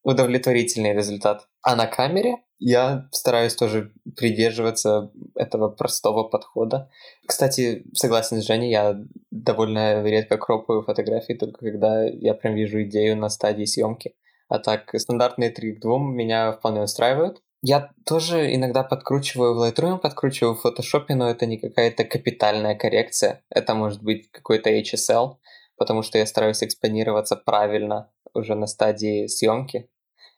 [0.04, 1.47] удовлетворительный результат.
[1.62, 6.89] А на камере я стараюсь тоже придерживаться этого простого подхода.
[7.28, 9.00] Кстати, согласен с Женей, я
[9.32, 14.15] довольно редко кропаю фотографии, только когда я прям вижу идею на стадии съемки.
[14.47, 17.43] А так, стандартные 3 к 2 меня вполне устраивают.
[17.62, 23.43] Я тоже иногда подкручиваю в Lightroom, подкручиваю в Photoshop, но это не какая-то капитальная коррекция.
[23.50, 25.38] Это может быть какой-то HSL,
[25.76, 29.89] потому что я стараюсь экспонироваться правильно уже на стадии съемки.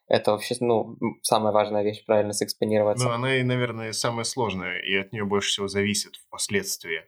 [0.08, 3.06] Это вообще, ну, самая важная вещь, правильно сэкспонироваться.
[3.06, 7.02] Ну, она и, наверное, самая сложная, и от нее больше всего зависит впоследствии.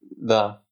[0.00, 0.64] Да,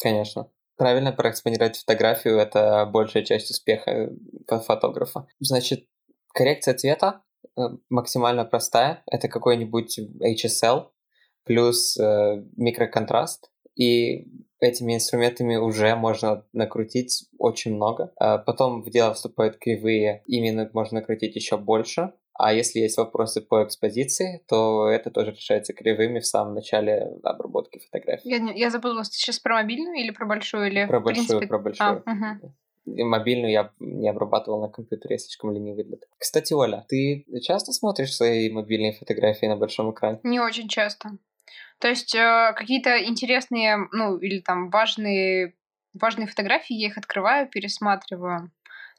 [0.00, 0.50] конечно.
[0.76, 4.10] Правильно проэкспонировать фотографию– это большая часть успеха
[4.46, 5.26] фотографа.
[5.40, 5.86] Значит,
[6.32, 7.27] коррекция цвета Э,
[7.88, 9.02] максимально простая.
[9.06, 10.88] Это какой-нибудь HSL
[11.44, 13.50] плюс э, микроконтраст.
[13.74, 14.26] И
[14.60, 18.12] этими инструментами уже можно накрутить очень много.
[18.16, 22.12] А потом в дело вступают кривые, именно можно накрутить еще больше.
[22.34, 27.80] А если есть вопросы по экспозиции, то это тоже решается кривыми в самом начале обработки
[27.80, 28.28] фотографий.
[28.28, 30.68] Я, я запуталась, ты сейчас про мобильную или про большую?
[30.68, 31.46] Или про большую, принципе...
[31.48, 32.02] про большую.
[32.06, 32.52] А, угу
[32.96, 36.10] мобильную я не обрабатывал на компьютере, я слишком ленивый для этого.
[36.18, 40.20] Кстати, Оля, ты часто смотришь свои мобильные фотографии на большом экране?
[40.22, 41.10] Не очень часто.
[41.78, 45.54] То есть э, какие-то интересные, ну, или там важные,
[45.94, 48.50] важные фотографии, я их открываю, пересматриваю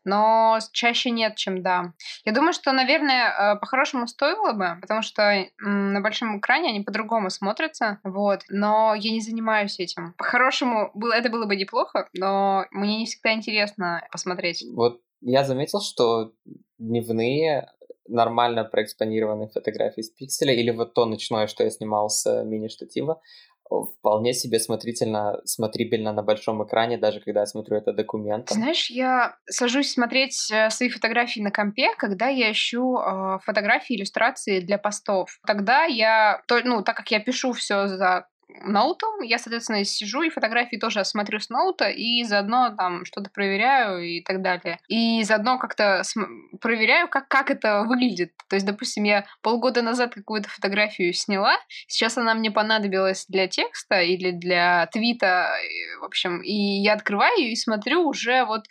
[0.03, 1.93] но чаще нет, чем да.
[2.25, 7.29] Я думаю, что, наверное, э, по-хорошему стоило бы, потому что на большом экране они по-другому
[7.29, 10.13] смотрятся, вот, но я не занимаюсь этим.
[10.17, 14.63] По-хорошему, это было бы неплохо, но мне не всегда интересно посмотреть.
[14.73, 16.31] Вот я заметил, что
[16.77, 17.69] дневные
[18.07, 23.21] нормально проэкспонированные фотографии с пикселя или вот то ночное, что я снимал с мини-штатива,
[23.69, 28.49] вполне себе смотрительно, смотрибельно на большом экране, даже когда я смотрю это документ.
[28.49, 34.59] Знаешь, я сажусь смотреть э, свои фотографии на компе, когда я ищу э, фотографии, иллюстрации
[34.59, 35.39] для постов.
[35.45, 38.27] Тогда я, ну, так как я пишу все за
[38.63, 39.21] ноутом.
[39.21, 44.21] Я, соответственно, сижу и фотографии тоже смотрю с ноута и заодно там что-то проверяю и
[44.21, 44.79] так далее.
[44.87, 46.01] И заодно как-то
[46.61, 48.33] проверяю, как, как это выглядит.
[48.49, 51.57] То есть, допустим, я полгода назад какую-то фотографию сняла,
[51.87, 55.51] сейчас она мне понадобилась для текста или для твита,
[56.01, 58.65] в общем, и я открываю и смотрю уже вот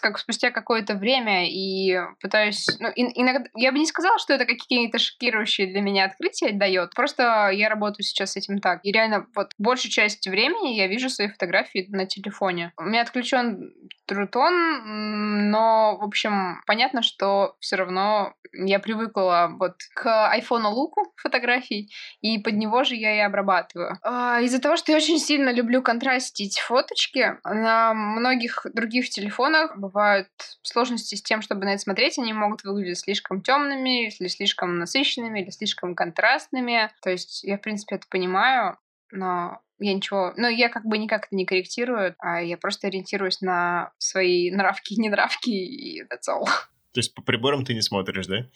[0.00, 2.66] как спустя какое-то время и пытаюсь...
[2.78, 3.48] Ну, и, иногда...
[3.54, 6.94] Я бы не сказала, что это какие-то шокирующие для меня открытия дает.
[6.94, 8.80] Просто я работаю сейчас с этим так.
[8.82, 12.72] И реально вот большую часть времени я вижу свои фотографии на телефоне.
[12.76, 13.72] У меня отключен
[14.06, 21.92] Трутон, но, в общем, понятно, что все равно я привыкла вот к айфону луку фотографий,
[22.20, 23.98] и под него же я и обрабатываю.
[24.02, 30.28] А, из-за того, что я очень сильно люблю контрастить фоточки, на многих других телефонах бывают
[30.62, 35.40] сложности с тем, чтобы на это смотреть, они могут выглядеть слишком темными, или слишком насыщенными,
[35.40, 36.90] или слишком контрастными.
[37.02, 38.78] То есть я, в принципе, это понимаю,
[39.10, 40.32] но я ничего...
[40.36, 44.94] Ну, я как бы никак это не корректирую, а я просто ориентируюсь на свои нравки
[44.94, 46.44] и ненравки, и that's all.
[46.92, 48.46] То есть по приборам ты не смотришь, да?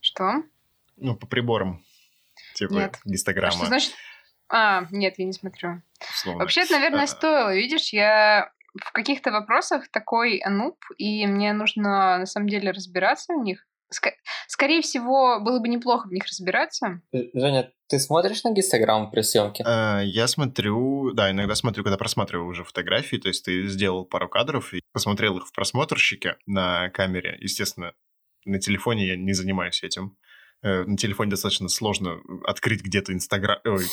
[0.00, 0.42] Что?
[0.96, 1.84] Ну, по приборам.
[2.54, 2.98] Типа Нет.
[3.04, 3.54] гистограмма.
[3.54, 3.92] А что значит?
[4.48, 5.82] А, нет, я не смотрю.
[6.00, 6.40] условно.
[6.40, 7.54] Вообще, это, наверное, А, стоило.
[7.54, 13.42] Видишь, я в каких-то вопросах такой нуб, и мне нужно на самом деле разбираться в
[13.42, 13.65] них.
[13.92, 14.12] Ска-
[14.48, 17.00] Скорее всего, было бы неплохо в них разбираться.
[17.12, 19.62] Ж- Женя, ты смотришь на гистограмму при съемке?
[19.66, 24.28] А, Я смотрю, да, иногда смотрю, когда просматриваю уже фотографии, то есть ты сделал пару
[24.28, 27.36] кадров и посмотрел их в просмотрщике на камере.
[27.40, 27.92] Естественно,
[28.44, 30.16] на телефоне я не занимаюсь этим.
[30.62, 33.58] Э, На телефоне достаточно сложно открыть где-то Инстаграм.
[33.64, 33.84] Ой,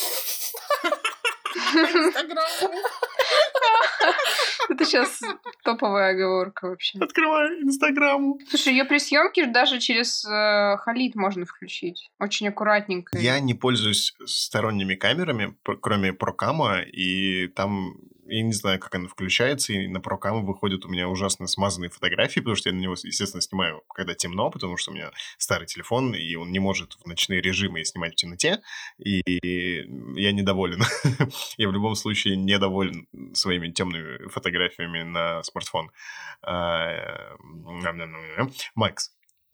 [4.69, 5.21] Это сейчас
[5.63, 6.99] топовая оговорка вообще.
[6.99, 8.39] открываю Инстаграму.
[8.49, 12.11] Слушай, ее при съемке даже через э, халит можно включить.
[12.19, 13.17] Очень аккуратненько.
[13.17, 19.73] Я не пользуюсь сторонними камерами, кроме прокама, и там я не знаю, как оно включается,
[19.73, 23.41] и на прокам выходят у меня ужасно смазанные фотографии, потому что я на него, естественно,
[23.41, 27.41] снимаю, когда темно, потому что у меня старый телефон, и он не может в ночные
[27.41, 28.61] режимы снимать в темноте,
[28.97, 29.21] и
[30.15, 30.83] я недоволен.
[31.57, 35.91] Я в любом случае недоволен своими темными фотографиями на смартфон.
[36.41, 37.35] А,
[38.75, 39.11] Макс,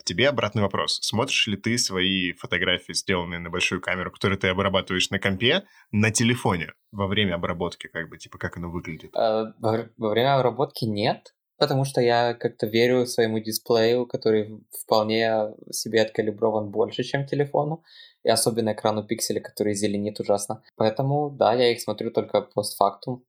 [0.10, 0.98] тебе обратный вопрос.
[1.04, 6.10] Смотришь ли ты свои фотографии, сделанные на большую камеру, которые ты обрабатываешь на компе, на
[6.10, 9.14] телефоне во время обработки, как бы, типа, как оно выглядит?
[9.14, 16.02] Вр- во время обработки нет, потому что я как-то верю своему дисплею, который вполне себе
[16.02, 17.84] откалиброван больше, чем телефону,
[18.24, 20.64] и особенно экрану пикселя, который зеленит ужасно.
[20.76, 23.24] Поэтому, да, я их смотрю только постфактум,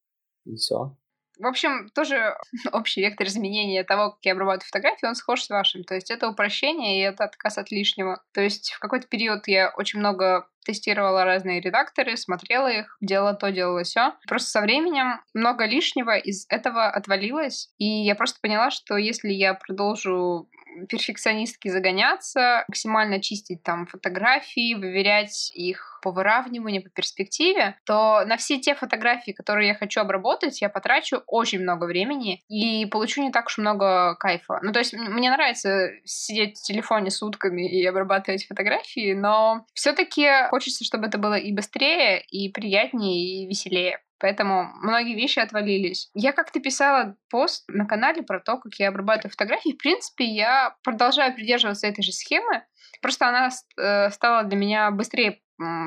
[0.46, 0.96] и все.
[1.40, 2.36] В общем, тоже
[2.72, 5.84] общий вектор изменения того, как я обрабатываю фотографии, он схож с вашим.
[5.84, 8.22] То есть это упрощение и это отказ от лишнего.
[8.32, 13.50] То есть в какой-то период я очень много тестировала разные редакторы, смотрела их, делала то,
[13.50, 14.14] делала все.
[14.28, 19.54] Просто со временем много лишнего из этого отвалилось, и я просто поняла, что если я
[19.54, 20.48] продолжу
[20.88, 28.58] перфекционистски загоняться, максимально чистить там фотографии, выверять их по выравниванию, по перспективе, то на все
[28.58, 33.46] те фотографии, которые я хочу обработать, я потрачу очень много времени и получу не так
[33.46, 34.60] уж много кайфа.
[34.62, 40.84] Ну, то есть мне нравится сидеть в телефоне сутками и обрабатывать фотографии, но все-таки хочется,
[40.84, 44.00] чтобы это было и быстрее, и приятнее, и веселее.
[44.20, 46.10] Поэтому многие вещи отвалились.
[46.14, 49.72] Я как-то писала пост на канале про то, как я обрабатываю фотографии.
[49.72, 52.64] В принципе, я продолжаю придерживаться этой же схемы.
[53.02, 55.40] Просто она э, стала для меня быстрее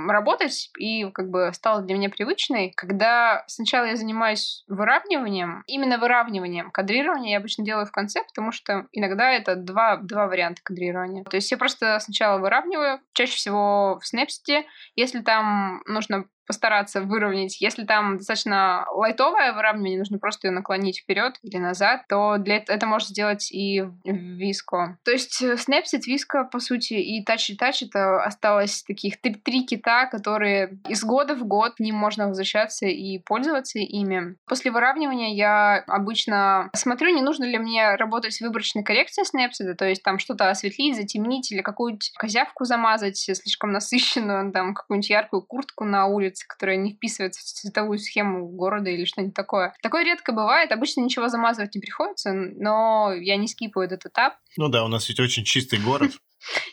[0.07, 6.71] работать и как бы стала для меня привычной, когда сначала я занимаюсь выравниванием, именно выравниванием.
[6.71, 11.23] Кадрирование я обычно делаю в конце, потому что иногда это два, два варианта кадрирования.
[11.23, 14.63] То есть я просто сначала выравниваю, чаще всего в Snapseed,
[14.95, 17.61] если там нужно постараться выровнять.
[17.61, 22.75] Если там достаточно лайтовое выравнивание, нужно просто ее наклонить вперед или назад, то для этого
[22.75, 24.95] это можно сделать и в Visco.
[25.03, 29.35] То есть э, Snapseed, Visco, по сути, и Touch и Touch это осталось таких три,
[29.35, 34.35] три кита, которые из года в год к ним можно возвращаться и пользоваться ими.
[34.47, 39.85] После выравнивания я обычно смотрю, не нужно ли мне работать с выборочной коррекцией Snapseed, то
[39.85, 45.85] есть там что-то осветлить, затемнить или какую-нибудь козявку замазать слишком насыщенную, там какую-нибудь яркую куртку
[45.85, 49.73] на улице, которая не вписывается в цветовую схему города или что-нибудь такое.
[49.81, 50.71] Такое редко бывает.
[50.71, 54.35] Обычно ничего замазывать не приходится, но я не скипаю этот этап.
[54.57, 56.11] Ну да, у нас ведь очень чистый город.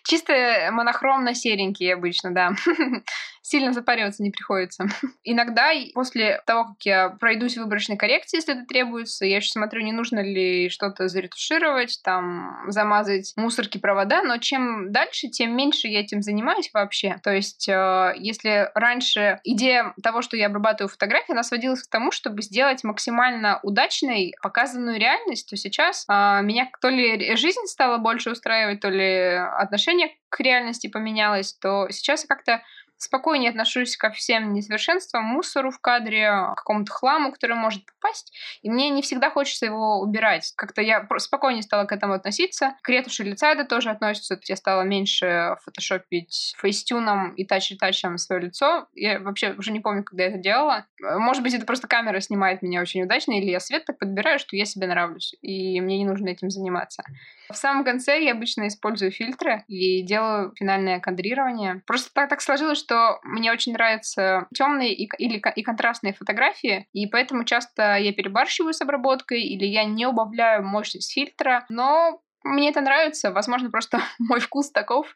[0.04, 2.52] Чисто монохромно серенький обычно, да.
[3.42, 4.87] Сильно запариваться не приходится.
[5.24, 9.92] Иногда после того, как я пройдусь выборочной коррекции, если это требуется, я еще смотрю, не
[9.92, 16.22] нужно ли что-то заретушировать, там, замазать мусорки, провода, но чем дальше, тем меньше я этим
[16.22, 17.18] занимаюсь вообще.
[17.22, 22.11] То есть, э, если раньше идея того, что я обрабатываю фотографии, она сводилась к тому,
[22.12, 28.30] чтобы сделать максимально удачной показанную реальность, то сейчас э, меня то ли жизнь стала больше
[28.30, 32.62] устраивать, то ли отношение к реальности поменялось, то сейчас я как-то
[33.00, 38.90] спокойнее отношусь ко всем несовершенствам, мусору в кадре, какому-то хламу, который может попасть, и мне
[38.90, 40.52] не всегда хочется его убирать.
[40.54, 42.76] Как-то я спокойнее стала к этому относиться.
[42.82, 44.38] К ретуши лица это тоже относится.
[44.44, 48.86] Я стала меньше фотошопить фейстюном и тач-ретачем свое лицо.
[48.94, 50.86] Я вообще уже не помню, когда я это делала.
[51.00, 54.56] Может быть, это просто камера снимает меня очень удачно, или я свет так подбираю, что
[54.56, 57.02] я себе нравлюсь, и мне не нужно этим заниматься.
[57.51, 61.82] В самом конце я обычно использую фильтры и делаю финальное кадрирование.
[61.86, 67.07] Просто так, так сложилось, что мне очень нравятся темные и, или, и контрастные фотографии, и
[67.07, 72.80] поэтому часто я перебарщиваю с обработкой или я не убавляю мощность фильтра, но мне это
[72.80, 73.32] нравится.
[73.32, 75.14] Возможно, просто мой вкус таков.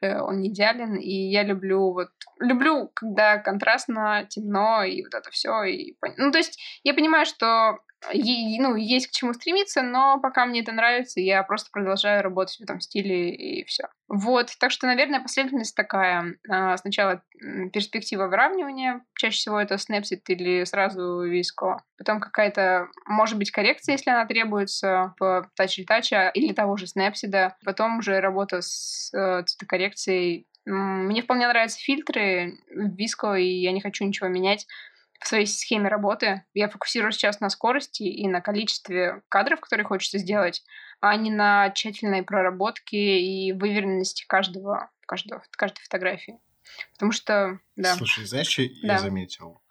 [0.00, 0.96] Э, он не идеален.
[0.96, 2.08] И я люблю вот...
[2.38, 5.64] Люблю, когда контрастно, темно, и вот это все.
[5.64, 5.96] И...
[6.16, 7.78] Ну, то есть я понимаю, что
[8.12, 12.62] ну, есть к чему стремиться, но пока мне это нравится, я просто продолжаю работать в
[12.62, 13.84] этом стиле и все.
[14.08, 16.36] Вот, так что, наверное, последовательность такая.
[16.48, 17.22] А, сначала
[17.72, 21.82] перспектива выравнивания, чаще всего это снэпсит или сразу виско.
[21.98, 27.56] Потом какая-то, может быть, коррекция, если она требуется по тач тача или того же снэпсида.
[27.64, 30.46] Потом уже работа с э, цветокоррекцией.
[30.64, 34.66] Мне вполне нравятся фильтры виско, и я не хочу ничего менять
[35.20, 36.44] в своей схеме работы.
[36.54, 40.62] Я фокусируюсь сейчас на скорости и на количестве кадров, которые хочется сделать,
[41.00, 46.38] а не на тщательной проработке и выверенности каждого, каждого, каждой фотографии.
[46.92, 47.94] Потому что, да.
[47.94, 48.94] Слушай, знаешь, что да.
[48.94, 49.62] я заметил?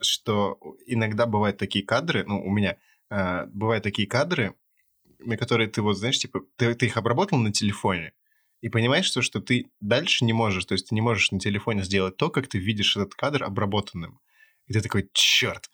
[0.00, 2.76] Что иногда бывают такие кадры, ну, у меня
[3.10, 4.54] э, бывают такие кадры,
[5.18, 8.12] на которые ты вот, знаешь, типа, ты, ты их обработал на телефоне,
[8.64, 11.82] и понимаешь, что, что ты дальше не можешь, то есть ты не можешь на телефоне
[11.82, 14.20] сделать то, как ты видишь этот кадр обработанным.
[14.66, 15.70] И ты такой, черт.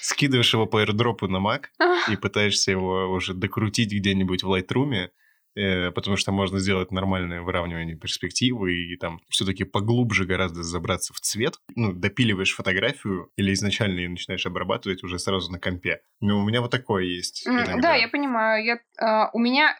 [0.00, 1.66] Скидываешь его по airdropу на Mac
[2.10, 5.10] и пытаешься его уже докрутить где-нибудь в Lightroom,
[5.56, 11.12] э, потому что можно сделать нормальное выравнивание перспективы и, и там все-таки поглубже гораздо забраться
[11.12, 11.56] в цвет.
[11.74, 16.00] Ну, допиливаешь фотографию или изначально ее начинаешь обрабатывать уже сразу на компе.
[16.20, 17.46] Ну, у меня вот такое есть.
[17.46, 18.64] Mm, да, я понимаю.
[18.64, 19.76] Я, э, у меня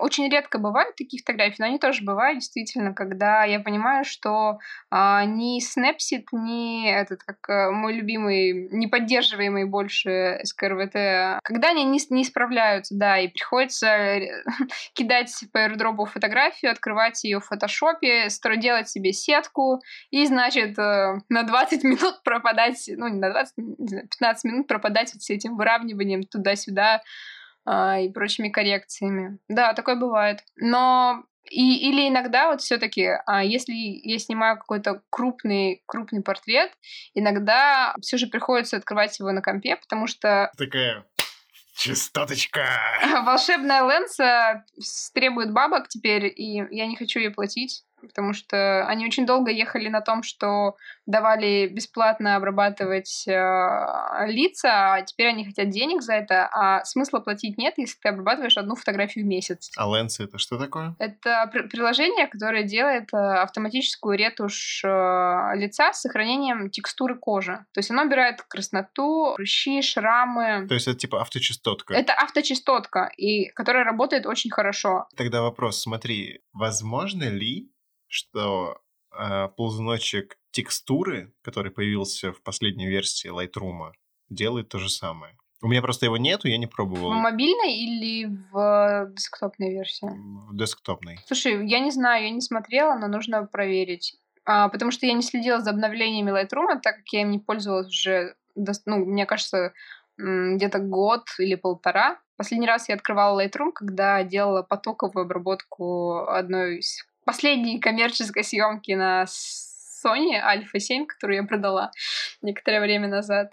[0.00, 4.58] очень редко бывают такие фотографии, но они тоже бывают, действительно, когда я понимаю, что
[4.90, 11.84] а, ни Snapseed, ни этот, как а, мой любимый, не поддерживаемый больше СКРВТ, когда они
[11.84, 14.42] не, не справляются, да, и приходится э,
[14.94, 21.42] кидать по airdrop фотографию, открывать ее в фотошопе, делать себе сетку, и, значит, э, на
[21.44, 27.02] 20 минут пропадать, ну, не на 20, 15 минут пропадать вот с этим выравниванием туда-сюда,
[27.68, 29.38] и прочими коррекциями.
[29.48, 30.40] Да, такое бывает.
[30.56, 36.70] Но и, или иногда вот все-таки, а, если я снимаю какой-то крупный, крупный портрет,
[37.14, 40.50] иногда все же приходится открывать его на компе, потому что...
[40.56, 41.04] Такая
[41.76, 42.66] Чистоточка!
[43.24, 44.64] Волшебная ленса
[45.14, 49.88] требует бабок теперь, и я не хочу ее платить потому что они очень долго ехали
[49.88, 50.76] на том, что
[51.06, 57.58] давали бесплатно обрабатывать э, лица, а теперь они хотят денег за это, а смысла платить
[57.58, 59.70] нет, если ты обрабатываешь одну фотографию в месяц.
[59.76, 60.94] А Lens это что такое?
[60.98, 64.88] Это при- приложение, которое делает э, автоматическую ретушь э,
[65.54, 67.64] лица с сохранением текстуры кожи.
[67.72, 70.66] То есть оно убирает красноту, прыщи, шрамы.
[70.68, 71.94] То есть это типа авточастотка?
[71.94, 75.06] Это авточастотка, и которая работает очень хорошо.
[75.16, 77.70] Тогда вопрос, смотри, возможно ли
[78.10, 78.82] что
[79.16, 83.92] э, ползуночек текстуры, который появился в последней версии Lightroom,
[84.28, 85.36] делает то же самое.
[85.62, 87.10] У меня просто его нету, я не пробовал.
[87.10, 90.06] В мобильной или в десктопной версии?
[90.48, 91.18] В десктопной.
[91.26, 94.16] Слушай, я не знаю, я не смотрела, но нужно проверить.
[94.46, 97.88] А, потому что я не следила за обновлениями Lightroom, так как я им не пользовалась
[97.88, 98.36] уже,
[98.86, 99.74] ну, мне кажется,
[100.16, 102.18] где-то год или полтора.
[102.36, 109.24] Последний раз я открывала Lightroom, когда делала потоковую обработку одной из последней коммерческой съемки на
[109.24, 111.92] Sony Alpha 7, которую я продала
[112.42, 113.52] некоторое время назад.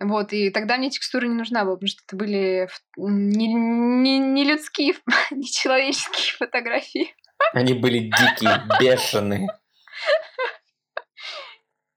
[0.00, 4.44] Вот, и тогда мне текстура не нужна была, потому что это были не, не, не
[4.44, 4.94] людские,
[5.30, 7.14] не человеческие фотографии.
[7.52, 9.46] Они были дикие, бешеные.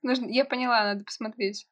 [0.04, 1.66] Я поняла, надо посмотреть.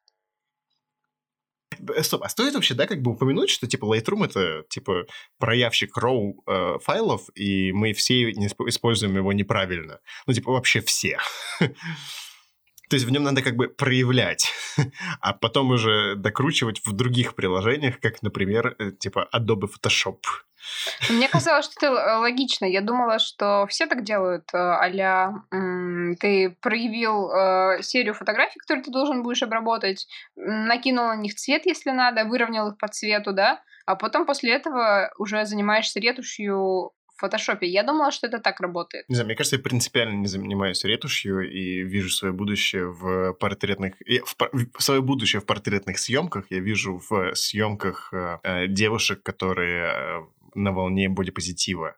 [2.02, 5.06] Стоп, а стоит вообще, да, как бы упомянуть, что, типа, Lightroom— это, типа,
[5.38, 10.00] проявщик RAW э, файлов, и мы все используем его неправильно.
[10.26, 11.18] Ну, типа, вообще все.
[12.92, 14.52] То есть в нем надо как бы проявлять,
[15.22, 20.18] а потом уже докручивать в других приложениях, как, например, э, типа Adobe Photoshop.
[21.08, 22.66] Мне казалось, что это логично.
[22.66, 25.32] Я думала, что все так делают, а
[26.20, 31.92] ты проявил э, серию фотографий, которые ты должен будешь обработать, накинул на них цвет, если
[31.92, 37.66] надо, выровнял их по цвету, да, а потом после этого уже занимаешься ретушью в фотошопе.
[37.66, 39.08] Я думала, что это так работает.
[39.08, 43.94] Не знаю, мне кажется, я принципиально не занимаюсь ретушью и вижу свое будущее в портретных...
[44.00, 49.84] В, в свое будущее в портретных съемках я вижу в съемках э, э, девушек, которые
[49.84, 50.20] э,
[50.54, 51.96] на волне бодипозитива.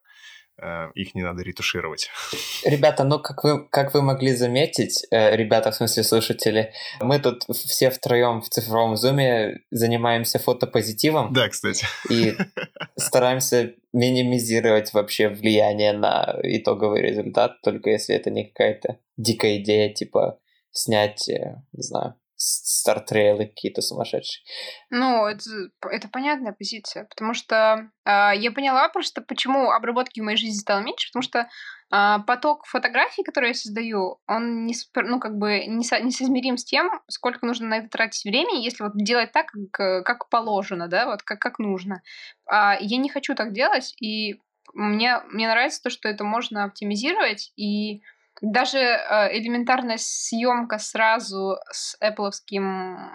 [0.61, 2.11] Э, их не надо ретушировать.
[2.65, 7.45] Ребята, ну как вы, как вы могли заметить, э, ребята, в смысле слушатели, мы тут
[7.49, 11.33] все втроем в цифровом зуме занимаемся фотопозитивом.
[11.33, 11.87] Да, кстати.
[12.09, 12.35] И
[12.97, 20.39] стараемся минимизировать вообще влияние на итоговый результат, только если это не какая-то дикая идея, типа
[20.71, 24.45] снять, э, не знаю, стартрейлы какие-то сумасшедшие.
[24.91, 25.43] Ну, это,
[25.91, 30.81] это понятная позиция, потому что э, я поняла просто, почему обработки в моей жизни стало
[30.81, 31.49] меньше, потому что
[31.93, 36.57] э, поток фотографий, которые я создаю, он не, ну, как бы не, со, не соизмерим
[36.57, 40.89] с тем, сколько нужно на это тратить времени, если вот делать так, как, как положено,
[40.89, 42.03] да, вот как, как нужно.
[42.47, 44.41] А я не хочу так делать, и
[44.73, 48.03] мне, мне нравится то, что это можно оптимизировать, и
[48.45, 52.31] даже э, элементарная съемка сразу с Apple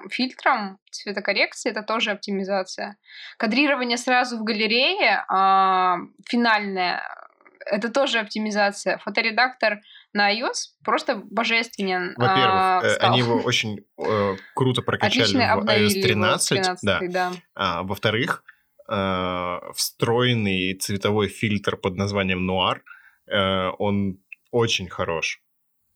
[0.09, 2.97] фильтром цветокоррекции это тоже оптимизация.
[3.37, 5.95] Кадрирование сразу в галерее э,
[6.27, 7.01] финальное
[7.65, 8.97] это тоже оптимизация.
[8.99, 9.79] Фоторедактор
[10.13, 12.13] на iOS просто божественен.
[12.17, 16.49] Во-первых, э, они его очень э, круто прокачали Отлично в iOS 13.
[16.49, 16.99] 13 да.
[17.09, 17.31] да.
[17.55, 18.43] А, во-вторых,
[18.89, 22.79] э, встроенный цветовой фильтр под названием Noir,
[23.27, 24.19] э, он
[24.51, 25.41] очень хорош.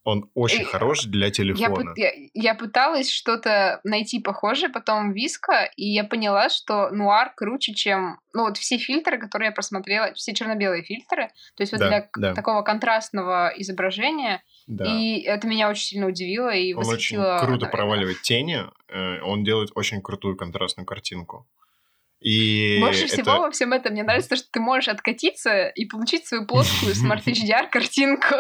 [0.06, 1.94] Он очень хорош для телефона.
[1.96, 7.74] Я, я, я пыталась что-то найти похожее, потом Виска, и я поняла, что Нуар круче,
[7.74, 8.20] чем...
[8.34, 12.10] Ну, вот все фильтры, которые я просмотрела, все черно-белые фильтры, то есть вот да, для
[12.18, 12.34] да.
[12.34, 14.86] такого контрастного изображения, да.
[14.86, 19.70] и это меня очень сильно удивило и Он очень круто проваливает тени, э, он делает
[19.76, 21.48] очень крутую контрастную картинку.
[22.24, 23.14] И Больше это...
[23.14, 26.94] всего во всем этом мне нравится то, что ты можешь откатиться и получить свою плоскую
[26.96, 28.36] Smart HDR картинку.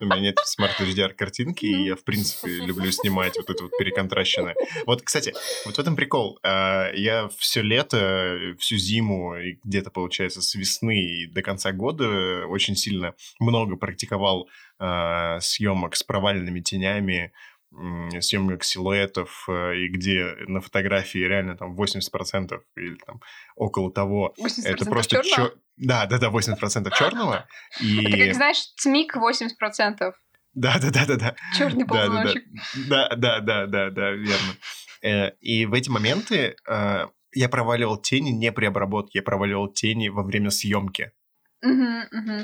[0.00, 3.72] У меня нет Smart HDR картинки, и я, в принципе, люблю снимать вот это вот
[3.76, 4.54] переконтращенное.
[4.86, 6.38] Вот, кстати, вот в этом прикол.
[6.44, 12.46] А, я все лето, всю зиму, и где-то, получается, с весны и до конца года
[12.46, 14.48] очень сильно много практиковал
[14.78, 17.32] а, съемок с провальными тенями,
[18.20, 23.20] съемок силуэтов, э, и где на фотографии реально там 80% или там
[23.56, 24.34] около того.
[24.40, 25.54] 80% это просто чер...
[25.76, 27.46] Да, да, да, 80% черного.
[27.80, 28.04] И...
[28.04, 30.12] Это как, знаешь, ЦМИК 80%.
[30.54, 31.36] Да, да, да, да, да.
[31.56, 32.44] Черный ползуночек.
[32.88, 34.54] Да, да, да, да, да, верно.
[35.02, 40.08] Э, и в эти моменты э, я проваливал тени не при обработке, я проваливал тени
[40.08, 41.12] во время съемки.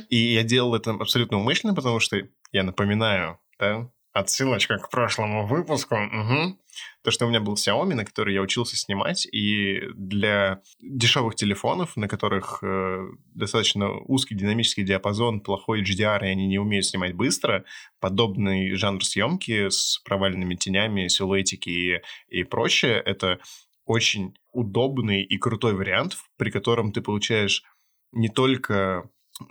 [0.09, 2.21] И я делал это абсолютно умышленно, потому что
[2.53, 5.97] я напоминаю, да, Отсылочка к прошлому выпуску.
[5.97, 6.57] Угу.
[7.03, 11.97] То, что у меня был Xiaomi, на который я учился снимать, и для дешевых телефонов,
[11.97, 17.65] на которых э, достаточно узкий динамический диапазон, плохой HDR, и они не умеют снимать быстро,
[17.99, 23.41] подобный жанр съемки с провальными тенями, силуэтики и, и прочее, это
[23.85, 27.65] очень удобный и крутой вариант, при котором ты получаешь
[28.13, 29.11] не только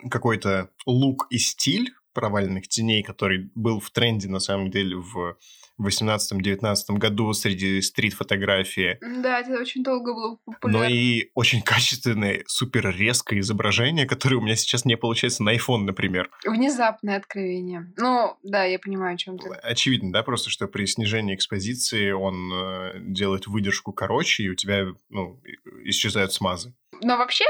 [0.09, 5.37] какой-то лук и стиль, провальных теней, который был в тренде, на самом деле, в
[5.81, 8.97] 18-19 году среди стрит-фотографии.
[9.21, 10.87] Да, это очень долго было популярно.
[10.87, 15.79] Но и очень качественное, супер резкое изображение, которое у меня сейчас не получается на iPhone,
[15.79, 16.29] например.
[16.45, 17.91] Внезапное откровение.
[17.97, 19.49] Ну, да, я понимаю, о чем ты.
[19.49, 24.85] Очевидно, да, просто что при снижении экспозиции он э, делает выдержку короче, и у тебя,
[25.09, 25.41] ну,
[25.83, 26.73] исчезают смазы.
[27.01, 27.45] Но вообще,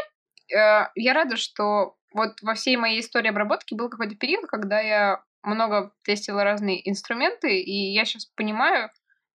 [0.56, 5.24] э, я рада, что вот во всей моей истории обработки был какой-то период, когда я
[5.42, 8.90] много тестила разные инструменты, и я сейчас понимаю,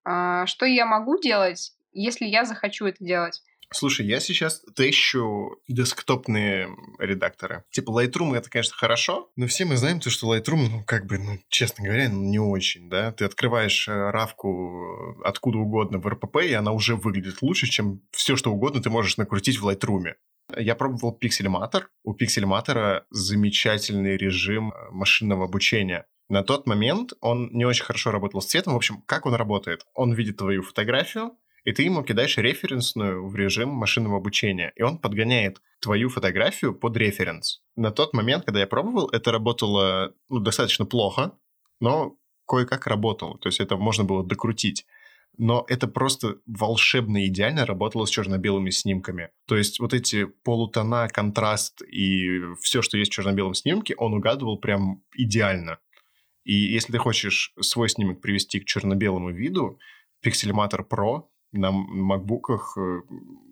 [0.05, 3.43] а, что я могу делать, если я захочу это делать.
[3.70, 7.64] Слушай, я сейчас тещу десктопные редакторы.
[7.70, 11.18] Типа Lightroom это, конечно, хорошо, но все мы знаем то, что Lightroom, ну, как бы,
[11.18, 13.12] ну, честно говоря, не очень, да.
[13.12, 18.37] Ты открываешь э, равку откуда угодно в РПП, и она уже выглядит лучше, чем все,
[18.37, 20.14] что угодно ты можешь накрутить в Lightroom.
[20.57, 21.90] Я пробовал пиксельматор.
[22.05, 26.07] У пиксельматора замечательный режим э, машинного обучения.
[26.28, 28.74] На тот момент он не очень хорошо работал с цветом.
[28.74, 29.86] В общем, как он работает?
[29.94, 31.32] Он видит твою фотографию,
[31.64, 36.96] и ты ему кидаешь референсную в режим машинного обучения, и он подгоняет твою фотографию под
[36.96, 37.62] референс.
[37.76, 41.32] На тот момент, когда я пробовал, это работало ну, достаточно плохо,
[41.80, 43.38] но кое-как работало.
[43.38, 44.86] То есть это можно было докрутить
[45.39, 49.30] но это просто волшебно идеально работало с черно-белыми снимками.
[49.47, 54.59] То есть вот эти полутона, контраст и все, что есть в черно-белом снимке, он угадывал
[54.59, 55.78] прям идеально.
[56.45, 59.78] И если ты хочешь свой снимок привести к черно-белому виду,
[60.24, 63.01] Pixelmator Pro на макбуках э,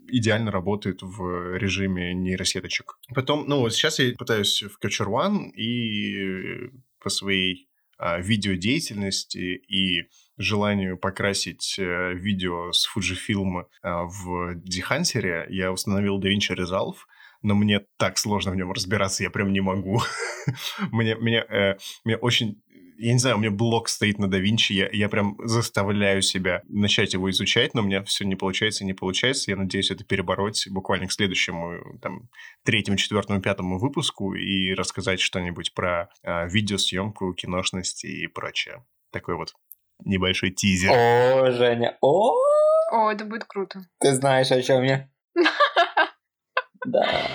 [0.08, 2.98] идеально работает в режиме нейросеточек.
[3.14, 6.70] Потом, ну, вот сейчас я пытаюсь в Capture One и
[7.00, 7.68] по своей
[7.98, 16.56] а, видеодеятельности и желанию покрасить э, видео с Fujifilm а, в Dehunter я установил DaVinci
[16.56, 16.96] Resolve,
[17.42, 20.00] но мне так сложно в нем разбираться, я прям не могу.
[20.92, 22.60] мне, мне, э, мне очень
[22.98, 27.12] я не знаю, у меня блок стоит на DaVinci, я, я прям заставляю себя начать
[27.12, 29.50] его изучать, но у меня все не получается не получается.
[29.50, 32.28] Я надеюсь это перебороть буквально к следующему, там,
[32.64, 38.84] третьему, четвертому, пятому выпуску и рассказать что-нибудь про э, видеосъемку, киношность и прочее.
[39.10, 39.54] Такой вот
[40.04, 40.90] небольшой тизер.
[40.92, 42.34] О, Женя, о!
[42.90, 43.80] О, это будет круто.
[44.00, 45.08] Ты знаешь, о чем я.
[46.84, 47.26] Да.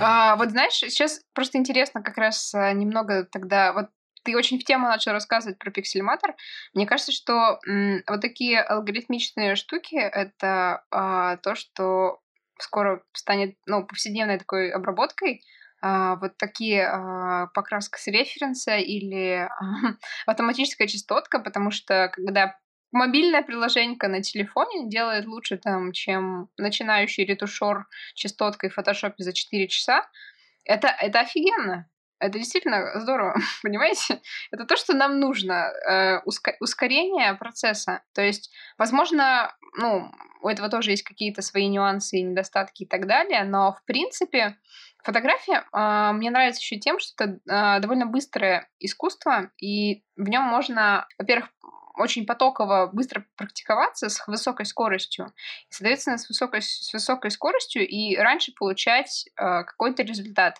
[0.00, 3.72] А, вот знаешь, сейчас просто интересно как раз а, немного тогда...
[3.72, 3.88] Вот
[4.22, 6.34] ты очень в тему начал рассказывать про пиксельматор.
[6.72, 12.20] Мне кажется, что м, вот такие алгоритмичные штуки— это а, то, что
[12.58, 15.42] скоро станет ну, повседневной такой обработкой,
[15.80, 19.48] вот такие а, покраска с референса или а,
[20.26, 22.56] автоматическая частотка, потому что когда
[22.92, 29.68] мобильное приложение на телефоне делает лучше, там, чем начинающий ретушер частоткой в фотошопе за 4
[29.68, 30.08] часа,
[30.64, 31.88] это, это офигенно.
[32.20, 34.20] Это действительно здорово, понимаете?
[34.50, 35.70] Это то, что нам нужно.
[35.88, 38.02] Э, уска- ускорение процесса.
[38.14, 40.10] То есть, возможно, ну,
[40.42, 44.56] у этого тоже есть какие-то свои нюансы и недостатки и так далее, но, в принципе,
[45.02, 50.42] фотография э, мне нравится еще тем, что это э, довольно быстрое искусство, и в нем
[50.42, 51.50] можно, во-первых,
[51.98, 55.32] очень потоково быстро практиковаться с высокой скоростью.
[55.68, 60.58] И, соответственно, с высокой, с высокой скоростью и раньше получать э, какой-то результат.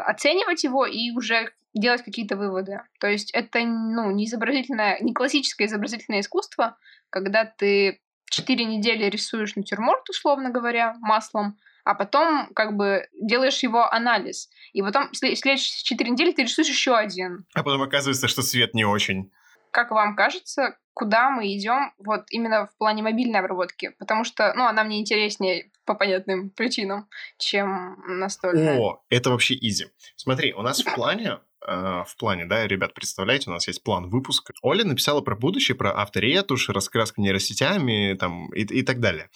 [0.00, 2.80] Оценивать его и уже делать какие-то выводы.
[3.00, 6.76] То есть это ну, не изобразительное, не классическое изобразительное искусство,
[7.10, 13.90] когда ты четыре недели рисуешь натюрморт, условно говоря, маслом, а потом как бы делаешь его
[13.90, 14.48] анализ.
[14.72, 17.44] И потом следующие четыре недели ты рисуешь еще один.
[17.54, 19.30] А потом оказывается, что цвет не очень
[19.72, 23.94] как вам кажется, куда мы идем вот именно в плане мобильной обработки?
[23.98, 27.08] Потому что, ну, она мне интереснее по понятным причинам,
[27.38, 28.78] чем настольная.
[28.78, 29.86] О, это вообще изи.
[30.16, 34.08] Смотри, у нас в плане э, в плане, да, ребят, представляете, у нас есть план
[34.08, 34.52] выпуска.
[34.62, 39.30] Оля написала про будущее, про авторетушь, раскраска нейросетями там, и, и так далее.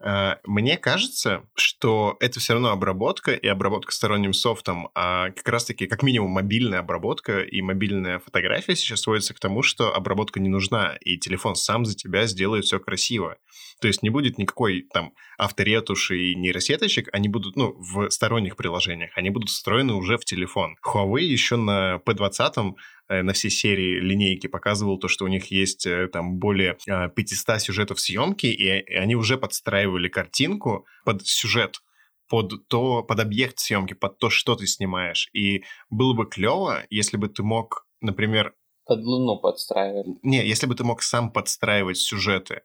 [0.00, 5.86] Э, мне кажется, что это все равно обработка и обработка сторонним софтом, а как раз-таки
[5.86, 10.96] как минимум мобильная обработка и мобильная фотография сейчас сводится к тому, что обработка не нужна,
[11.00, 13.36] и телефон сам за тебя сделает все красиво.
[13.80, 19.10] То есть не будет никакой там авторетуши и нейросеточек, они будут, ну, в сторонних приложениях,
[19.16, 20.76] они будут встроены уже в телефон.
[20.86, 22.72] Huawei еще на P20 э,
[23.10, 27.58] на всей серии линейки показывал то, что у них есть э, там более 500 а,
[27.58, 31.80] сюжетов съемки, и они уже подстраивали картинку под сюжет
[32.30, 35.28] под то, под объект съемки, под то, что ты снимаешь.
[35.32, 38.54] И было бы клево, если бы ты мог, например...
[38.86, 40.06] Под луну подстраивать.
[40.22, 42.62] Не, если бы ты мог сам подстраивать сюжеты.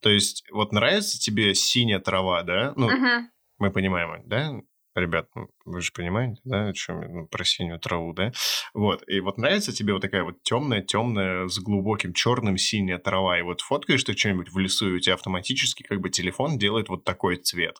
[0.00, 2.74] То есть, вот нравится тебе синяя трава, да?
[2.76, 3.22] Ну, uh-huh.
[3.56, 4.60] мы понимаем, да?
[5.00, 8.32] Ребят, ну, вы же понимаете, да, о чем ну, про синюю траву, да?
[8.74, 13.38] Вот, и вот нравится тебе вот такая вот темная, темная, с глубоким черным синяя трава,
[13.38, 16.88] и вот фоткаешь ты что-нибудь в лесу, и у тебя автоматически как бы телефон делает
[16.88, 17.76] вот такой цвет.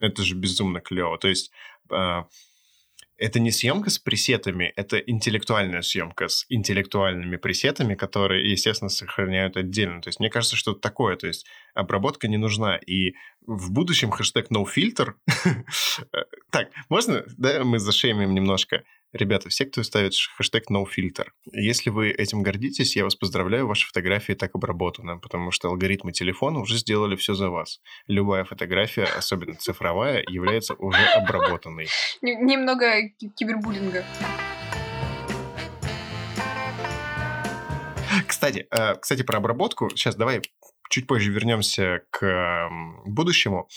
[0.00, 1.18] Это же безумно клево.
[1.18, 1.50] То есть
[1.90, 2.22] э,
[3.20, 10.00] это не съемка с пресетами, это интеллектуальная съемка с интеллектуальными пресетами, которые, естественно, сохраняют отдельно.
[10.00, 11.16] То есть мне кажется, что это такое.
[11.16, 12.76] То есть обработка не нужна.
[12.76, 13.12] И
[13.46, 15.12] в будущем хэштег NoFilter...
[16.50, 18.84] так, можно, да, мы зашеймим немножко?
[19.12, 24.36] Ребята, все, кто ставит хэштег NoFilter, если вы этим гордитесь, я вас поздравляю, ваша фотография
[24.36, 27.80] так обработана, потому что алгоритмы телефона уже сделали все за вас.
[28.06, 31.88] Любая фотография, особенно цифровая, является уже обработанной.
[32.22, 34.04] Немного кибербуллинга.
[38.28, 39.90] Кстати, э, кстати, про обработку.
[39.90, 40.40] Сейчас давай
[40.88, 42.70] чуть позже вернемся к
[43.06, 43.68] будущему.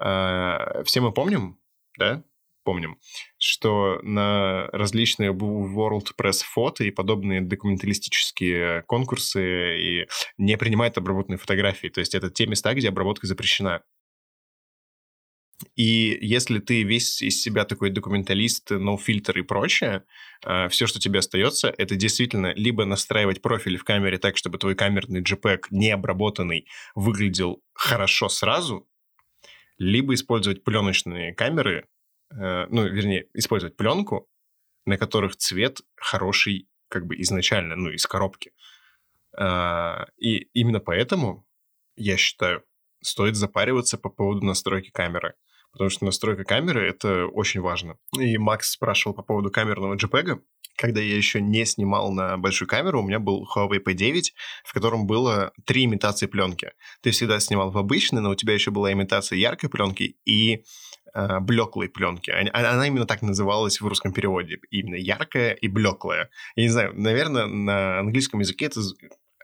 [0.00, 1.58] Э, все мы помним,
[1.98, 2.22] да,
[2.68, 2.98] помним,
[3.38, 10.06] что на различные World Press фото и подобные документалистические конкурсы и
[10.36, 11.88] не принимают обработанные фотографии.
[11.88, 13.80] То есть это те места, где обработка запрещена.
[15.76, 20.04] И если ты весь из себя такой документалист, no фильтр и прочее,
[20.44, 24.74] э, все, что тебе остается, это действительно либо настраивать профиль в камере так, чтобы твой
[24.74, 28.86] камерный JPEG не обработанный выглядел хорошо сразу,
[29.78, 31.86] либо использовать пленочные камеры,
[32.30, 34.28] ну, вернее, использовать пленку,
[34.86, 38.52] на которых цвет хороший как бы изначально, ну, из коробки.
[39.36, 41.46] А, и именно поэтому,
[41.96, 42.64] я считаю,
[43.00, 45.34] стоит запариваться по поводу настройки камеры.
[45.72, 47.98] Потому что настройка камеры— это очень важно.
[48.18, 50.40] И Макс спрашивал по поводу камерного JPEG
[50.78, 54.22] когда я еще не снимал на большую камеру, у меня был Huawei P9,
[54.64, 56.70] в котором было три имитации пленки.
[57.02, 60.60] Ты всегда снимал в обычной, но у тебя еще была имитация яркой пленки и э,
[61.40, 62.30] блеклой пленки.
[62.30, 64.58] Она, она именно так называлась в русском переводе.
[64.70, 66.30] Именно яркая и блеклая.
[66.56, 68.80] Я не знаю, наверное, на английском языке это,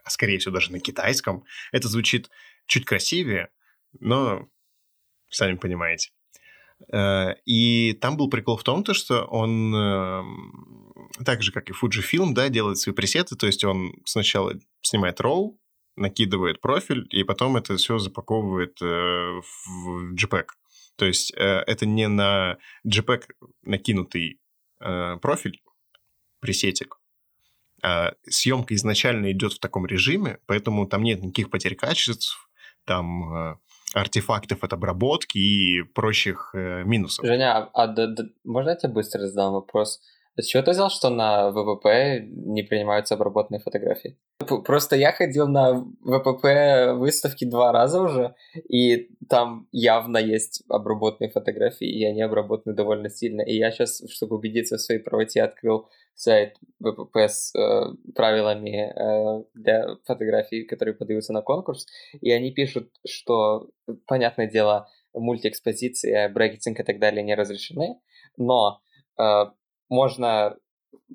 [0.07, 2.29] скорее всего, даже на китайском, это звучит
[2.67, 3.49] чуть красивее,
[3.99, 4.47] но
[5.29, 6.11] сами понимаете.
[7.45, 12.33] И там был прикол в том, то, что он эм, так же, как и Fujifilm,
[12.33, 15.55] да, делает свои пресеты, то есть он сначала снимает RAW,
[15.95, 20.47] накидывает профиль, и потом это все запаковывает э, в JPEG.
[20.95, 23.23] То есть э, это не на JPEG
[23.63, 24.39] накинутый
[25.21, 25.61] профиль,
[26.41, 26.97] пресетик,
[27.81, 32.49] а съемка изначально идет в таком режиме, поэтому там нет никаких потерь качеств,
[32.83, 33.57] там
[33.95, 37.25] артефактов от обработки и прочих э, минусов.
[37.25, 40.01] Женя, а, а да, да, можно я тебе быстро задам вопрос?
[40.37, 44.17] С чего ты взял, что на ВПП не принимаются обработанные фотографии?
[44.65, 48.35] Просто я ходил на ВПП выставки два раза уже,
[48.67, 53.41] и там явно есть обработанные фотографии, и они обработаны довольно сильно.
[53.41, 59.43] И я сейчас, чтобы убедиться в своей правоте, открыл сайт ВПП с э, правилами э,
[59.53, 61.87] для фотографий, которые подаются на конкурс,
[62.19, 63.69] и они пишут, что,
[64.05, 67.99] понятное дело, мультиэкспозиция, брекетинг и так далее не разрешены,
[68.37, 68.81] но
[69.17, 69.45] э,
[69.89, 70.57] можно,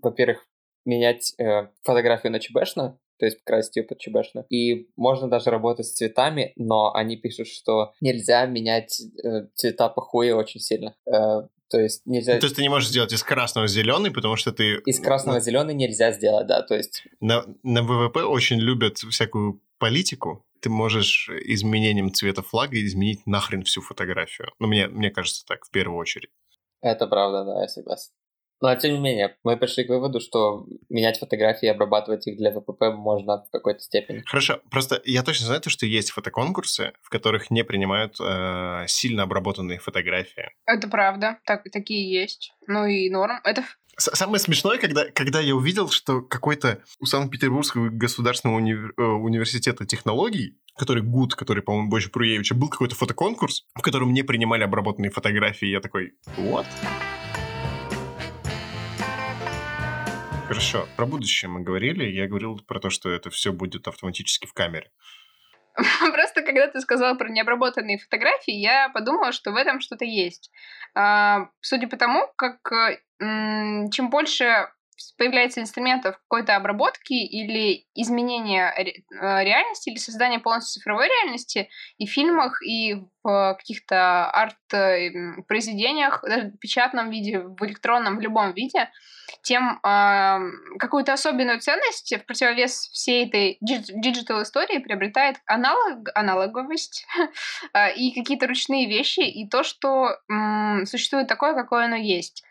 [0.02, 0.46] во-первых,
[0.84, 4.46] менять э, фотографию на ЧБшную, то есть красить ее под ЧБшную.
[4.48, 10.00] И можно даже работать с цветами, но они пишут, что нельзя менять э, цвета по
[10.00, 10.96] хуе очень сильно.
[11.06, 12.38] Э, то есть нельзя...
[12.38, 14.80] то есть ты не можешь сделать из красного зеленый, потому что ты...
[14.86, 15.40] Из красного ну...
[15.40, 17.04] зеленый нельзя сделать, да, то есть...
[17.20, 20.44] На, на ВВП очень любят всякую политику.
[20.60, 24.48] Ты можешь изменением цвета флага изменить нахрен всю фотографию.
[24.58, 26.30] Ну, мне, мне кажется так, в первую очередь.
[26.82, 28.10] Это правда, да, я согласен.
[28.60, 32.50] Но, тем не менее, мы пришли к выводу, что менять фотографии и обрабатывать их для
[32.50, 34.22] ВПП можно в какой-то степени.
[34.26, 39.78] Хорошо, просто я точно знаю, что есть фотоконкурсы, в которых не принимают э, сильно обработанные
[39.78, 40.50] фотографии.
[40.66, 42.52] Это правда, так, такие есть.
[42.66, 43.40] Ну и норм.
[43.44, 43.64] Это
[43.96, 48.74] Самое смешное, когда, когда я увидел, что какой-то у Санкт-Петербургского государственного уни...
[48.96, 54.22] Э, университета технологий, который ГУД, который, по-моему, больше Пруевича, был какой-то фотоконкурс, в котором не
[54.22, 55.66] принимали обработанные фотографии.
[55.66, 56.66] Я такой, what?
[60.50, 60.88] Хорошо.
[60.96, 62.10] Про будущее мы говорили.
[62.10, 64.90] Я говорил про то, что это все будет автоматически в камере.
[66.12, 70.50] Просто когда ты сказала про необработанные фотографии, я подумала, что в этом что-то есть.
[70.96, 72.58] А, судя по тому, как
[73.20, 74.66] чем больше
[75.16, 82.10] появляется инструментов какой-то обработки или изменения э, реальности, или создания полностью цифровой реальности и в
[82.10, 88.88] фильмах, и в каких-то арт-произведениях, даже в печатном виде, в электронном, в любом виде,
[89.42, 90.38] тем э,
[90.78, 97.06] какую-то особенную ценность в противовес всей этой digital истории приобретает аналог, аналоговость
[97.74, 102.44] э, и какие-то ручные вещи, и то, что э, существует такое, какое оно есть.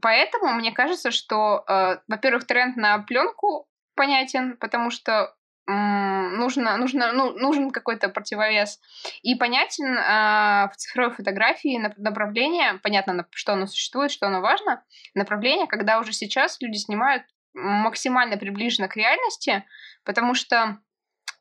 [0.00, 5.34] Поэтому мне кажется, что, э, во-первых, тренд на пленку понятен, потому что
[5.66, 8.80] нужно, нужно, ну, нужен какой-то противовес.
[9.22, 14.82] И понятен э, в цифровой фотографии направление, понятно, что оно существует, что оно важно,
[15.14, 17.22] направление, когда уже сейчас люди снимают
[17.54, 19.64] максимально приближенно к реальности,
[20.04, 20.78] потому что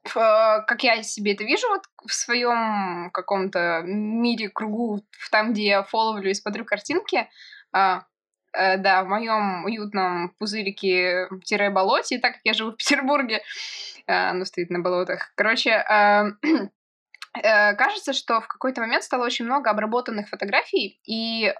[0.03, 6.31] как я себе это вижу вот в своем каком-то мире, кругу, там, где я фоловлю
[6.31, 7.29] и смотрю картинки,
[7.71, 8.10] а, Э,
[8.53, 13.41] да, в моем уютном пузырике-болоте, так как я живу в Петербурге,
[14.07, 15.31] э, оно стоит на болотах.
[15.35, 16.33] Короче, э,
[17.75, 21.53] кажется, что в какой-то момент стало очень много обработанных фотографий и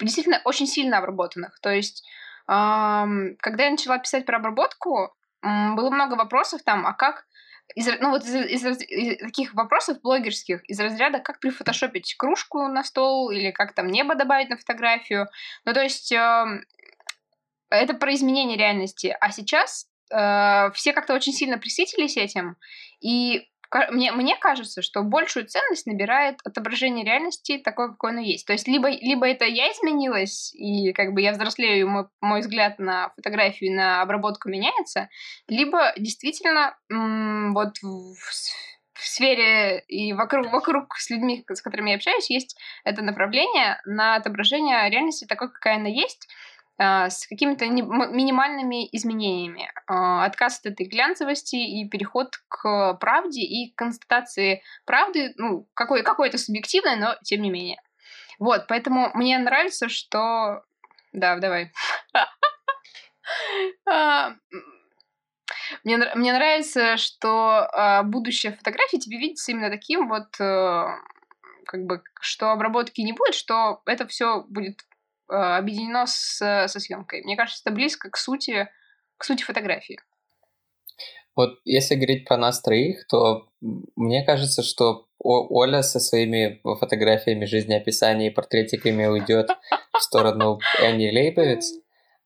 [0.00, 1.58] действительно очень сильно обработанных.
[1.60, 2.06] То есть,
[2.46, 7.26] когда я начала писать про обработку, было много вопросов там, а как
[7.74, 12.82] из, ну вот из, из, из таких вопросов блогерских, из разряда, как прифотошопить кружку на
[12.82, 15.28] стол или как там небо добавить на фотографию.
[15.64, 16.62] Ну, то есть э,
[17.70, 19.16] это про изменение реальности.
[19.20, 22.56] А сейчас э, все как-то очень сильно присытились этим,
[23.00, 23.48] и
[23.90, 28.46] мне, мне кажется, что большую ценность набирает отображение реальности такой, какой оно есть.
[28.46, 32.40] То есть либо, либо это я изменилась, и как бы я взрослею, и мой, мой
[32.40, 35.08] взгляд на фотографию и на обработку меняется,
[35.48, 38.14] либо действительно м- вот в,
[38.94, 44.16] в сфере и вокруг, вокруг с людьми, с которыми я общаюсь, есть это направление на
[44.16, 46.28] отображение реальности такой, какая она есть,
[46.78, 49.70] с какими-то минимальными изменениями.
[49.86, 56.38] А, отказ от этой глянцевости и переход к правде и констатации правды, ну, какой, какой-то
[56.38, 57.82] субъективной, но тем не менее.
[58.38, 60.62] Вот, поэтому мне нравится, что...
[61.12, 61.72] Да, давай.
[63.86, 64.32] А,
[65.84, 70.86] мне, мне нравится, что будущее фотографии тебе видится именно таким вот, э,
[71.66, 74.87] как бы, что обработки не будет, что это все будет э,
[75.28, 77.22] объединено с, со съемкой.
[77.22, 78.68] Мне кажется, это близко к сути,
[79.16, 80.00] к сути фотографии.
[81.36, 88.30] Вот если говорить про нас троих, то мне кажется, что Оля со своими фотографиями жизнеописания
[88.30, 89.50] и портретиками уйдет
[89.92, 91.74] в сторону Энни Лейбовиц,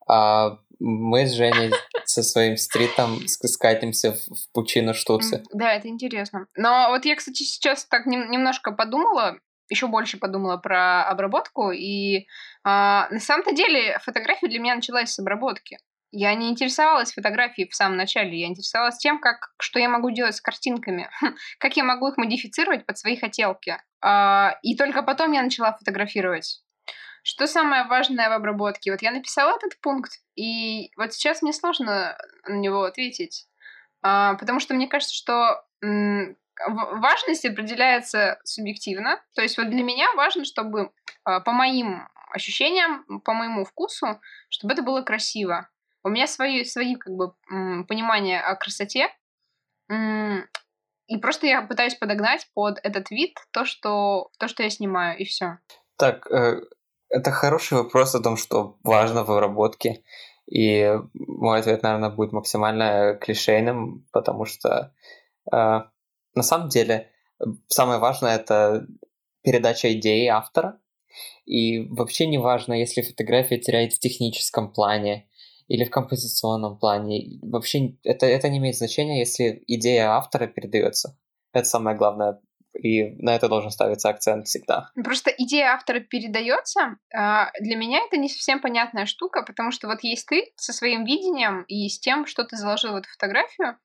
[0.08, 1.72] а мы с Женей
[2.04, 5.42] со своим стритом скатимся в пучину штуцы.
[5.52, 6.46] Да, это интересно.
[6.56, 9.38] Но вот я, кстати, сейчас так немножко подумала,
[9.72, 12.26] еще больше подумала про обработку, и
[12.64, 15.78] а, на самом-то деле фотография для меня началась с обработки.
[16.14, 20.36] Я не интересовалась фотографией в самом начале, я интересовалась тем, как, что я могу делать
[20.36, 21.08] с картинками,
[21.58, 23.78] как я могу их модифицировать под свои хотелки.
[24.02, 26.62] А, и только потом я начала фотографировать.
[27.24, 28.90] Что самое важное в обработке?
[28.90, 33.46] Вот я написала этот пункт, и вот сейчас мне сложно на него ответить,
[34.02, 35.64] а, потому что мне кажется, что
[36.68, 39.22] важность определяется субъективно.
[39.34, 40.90] То есть вот для меня важно, чтобы
[41.24, 45.68] а, по моим ощущениям, по моему вкусу, чтобы это было красиво.
[46.02, 47.34] У меня свои, свои как бы
[47.86, 49.08] понимания о красоте,
[51.08, 55.24] и просто я пытаюсь подогнать под этот вид то, что, то, что я снимаю, и
[55.24, 55.58] все.
[55.98, 56.62] Так, э,
[57.10, 60.02] это хороший вопрос о том, что важно в обработке.
[60.50, 64.94] И мой ответ, наверное, будет максимально клишейным, потому что
[65.52, 65.80] э,
[66.34, 67.10] на самом деле
[67.68, 68.86] самое важное это
[69.42, 70.78] передача идеи автора.
[71.44, 75.28] И вообще не важно, если фотография теряет в техническом плане
[75.68, 77.38] или в композиционном плане.
[77.42, 81.18] Вообще это, это не имеет значения, если идея автора передается.
[81.52, 82.40] Это самое главное
[82.74, 84.90] и на это должен ставиться акцент всегда.
[85.04, 86.96] Просто идея автора передается.
[87.14, 91.04] А, для меня это не совсем понятная штука, потому что вот есть ты со своим
[91.04, 93.76] видением и с тем, что ты заложил в эту фотографию,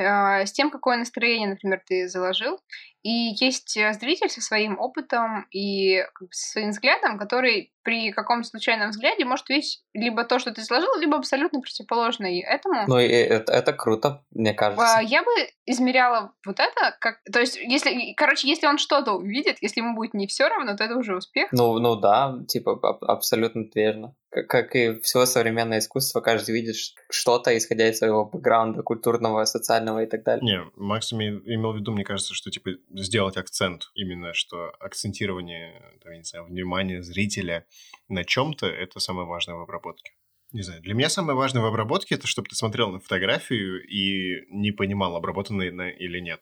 [0.00, 2.60] с тем, какое настроение, например, ты заложил.
[3.02, 8.90] И есть э, зритель со своим опытом и со своим взглядом, который при каком-то случайном
[8.90, 12.84] взгляде может видеть либо то, что ты сложил, либо абсолютно противоположное этому.
[12.86, 14.98] Ну, и это, это круто, мне кажется.
[14.98, 15.30] А, я бы
[15.66, 17.20] измеряла вот это как...
[17.32, 18.12] То есть, если...
[18.16, 21.48] Короче, если он что-то увидит, если ему будет не все равно, то это уже успех.
[21.52, 24.14] Ну, ну да, типа абсолютно верно.
[24.30, 26.76] Как, как и все современное искусство, каждый видит
[27.10, 30.44] что-то, исходя из своего бэкграунда, культурного, социального и так далее.
[30.44, 36.12] Не, Макс имел в виду, мне кажется, что, типа, сделать акцент, именно что акцентирование, там,
[36.12, 37.66] я не знаю, внимания зрителя
[38.08, 40.12] на чем-то, это самое важное в обработке.
[40.52, 44.46] Не знаю, для меня самое важное в обработке это, чтобы ты смотрел на фотографию и
[44.50, 46.40] не понимал, обработана она или нет.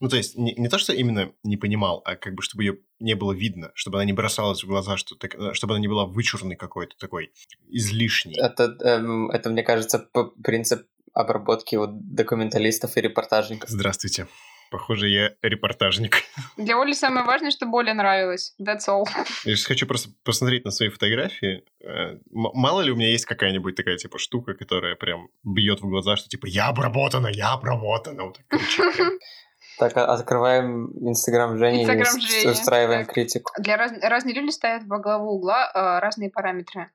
[0.00, 2.78] Ну, то есть, не, не то, что именно не понимал, а как бы, чтобы ее
[3.00, 5.88] не было видно, чтобы она не бросалась в глаза, что так, э, чтобы она не
[5.88, 7.32] была вычурной какой-то такой,
[7.68, 8.34] излишней.
[8.40, 10.08] Это, эм, это мне кажется,
[10.42, 13.68] принцип обработки у документалистов и репортажников.
[13.68, 14.26] Здравствуйте.
[14.70, 16.22] Похоже, я репортажник.
[16.56, 18.54] Для Оли самое важное, чтобы Оле нравилось.
[18.60, 19.04] That's all.
[19.44, 21.64] Я сейчас хочу просто посмотреть на свои фотографии.
[21.84, 26.16] Э, мало ли у меня есть какая-нибудь такая, типа, штука, которая прям бьет в глаза,
[26.16, 28.24] что, типа, я обработана, я обработана.
[28.24, 28.60] Вот так
[29.78, 33.14] Так, а, открываем Инстаграм Жени и устраиваем так.
[33.14, 33.52] критику.
[33.58, 33.92] Для раз...
[34.02, 36.90] разные люди ставят во главу угла э, разные параметры.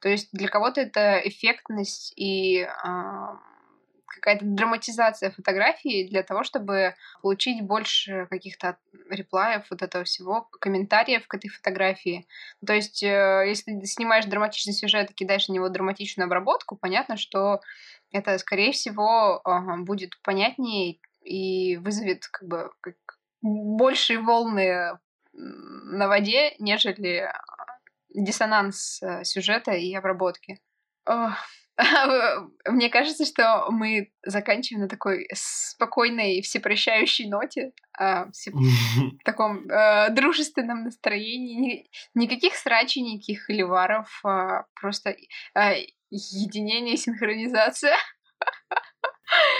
[0.00, 2.68] То есть для кого-то это эффектность и э,
[4.12, 8.76] какая-то драматизация фотографии для того, чтобы получить больше каких-то
[9.10, 12.26] реплаев, вот этого всего, комментариев к этой фотографии.
[12.66, 17.16] То есть, э, если ты снимаешь драматичный сюжет и кидаешь на него драматичную обработку, понятно,
[17.16, 17.60] что
[18.10, 19.42] это, скорее всего,
[19.78, 22.96] будет понятнее и вызовет как бы как
[23.40, 24.98] большие волны
[25.32, 27.32] на воде, нежели
[28.14, 30.60] диссонанс э, сюжета и обработки.
[32.66, 40.84] Мне кажется, что мы заканчиваем на такой спокойной, всепрощающей ноте, а, в таком э, дружественном
[40.84, 41.88] настроении.
[42.14, 45.16] Никаких срачей, никаких ливаров, а просто
[45.54, 47.96] э, единение, синхронизация.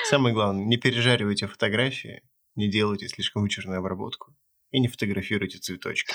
[0.05, 2.23] Самое главное, не пережаривайте фотографии,
[2.57, 4.35] не делайте слишком вычурную обработку
[4.71, 6.15] и не фотографируйте цветочки.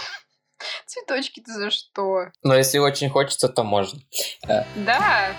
[0.86, 2.32] Цветочки-то за что?
[2.44, 4.00] Но если очень хочется, то можно.
[4.48, 4.64] Э.
[4.76, 5.36] Да.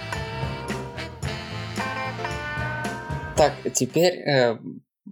[3.38, 4.58] Так, теперь э,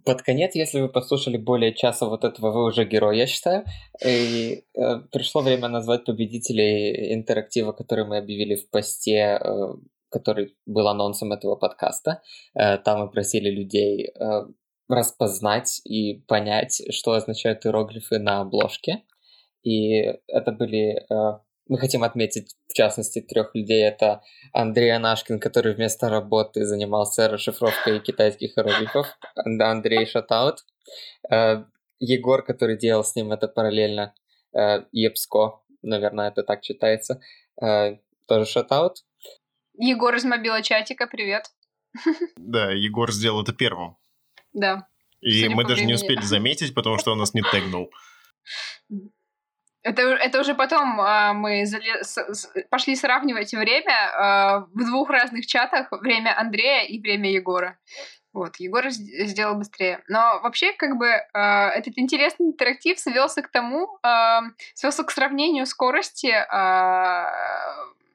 [0.04, 3.64] Под конец, если вы послушали более часа вот этого, вы уже герой, я считаю.
[4.04, 9.74] И э, пришло время назвать победителей интерактива, который мы объявили в посте, э,
[10.10, 12.20] который был анонсом этого подкаста.
[12.54, 14.46] Э, там мы просили людей э,
[14.88, 19.04] распознать и понять, что означают иероглифы на обложке.
[19.62, 21.38] И это были э,
[21.68, 23.82] мы хотим отметить, в частности, трех людей.
[23.82, 29.06] Это Андрей Анашкин, который вместо работы занимался расшифровкой китайских иероглифов.
[29.34, 30.64] Андрей Шатаут.
[31.30, 31.64] Э,
[31.98, 34.14] Егор, который делал с ним это параллельно.
[34.54, 37.20] Э, Епско, наверное, это так читается.
[37.60, 37.96] Э,
[38.26, 39.04] тоже шатаут.
[39.78, 41.50] Егор из мобила чатика, привет.
[42.36, 43.96] Да, Егор сделал это первым.
[44.52, 44.88] Да.
[45.20, 45.88] И мы даже времени.
[45.88, 47.90] не успели заметить, потому что он нас не тегнул.
[49.86, 52.02] Это, это уже потом а, мы зали...
[52.02, 57.78] с, с, пошли сравнивать время а, в двух разных чатах, время Андрея и время Егора.
[58.32, 60.02] Вот, Егор сделал быстрее.
[60.08, 64.40] Но вообще, как бы, э, этот интересный интерактив свелся к тому, э,
[64.74, 67.24] свелся к сравнению скорости э,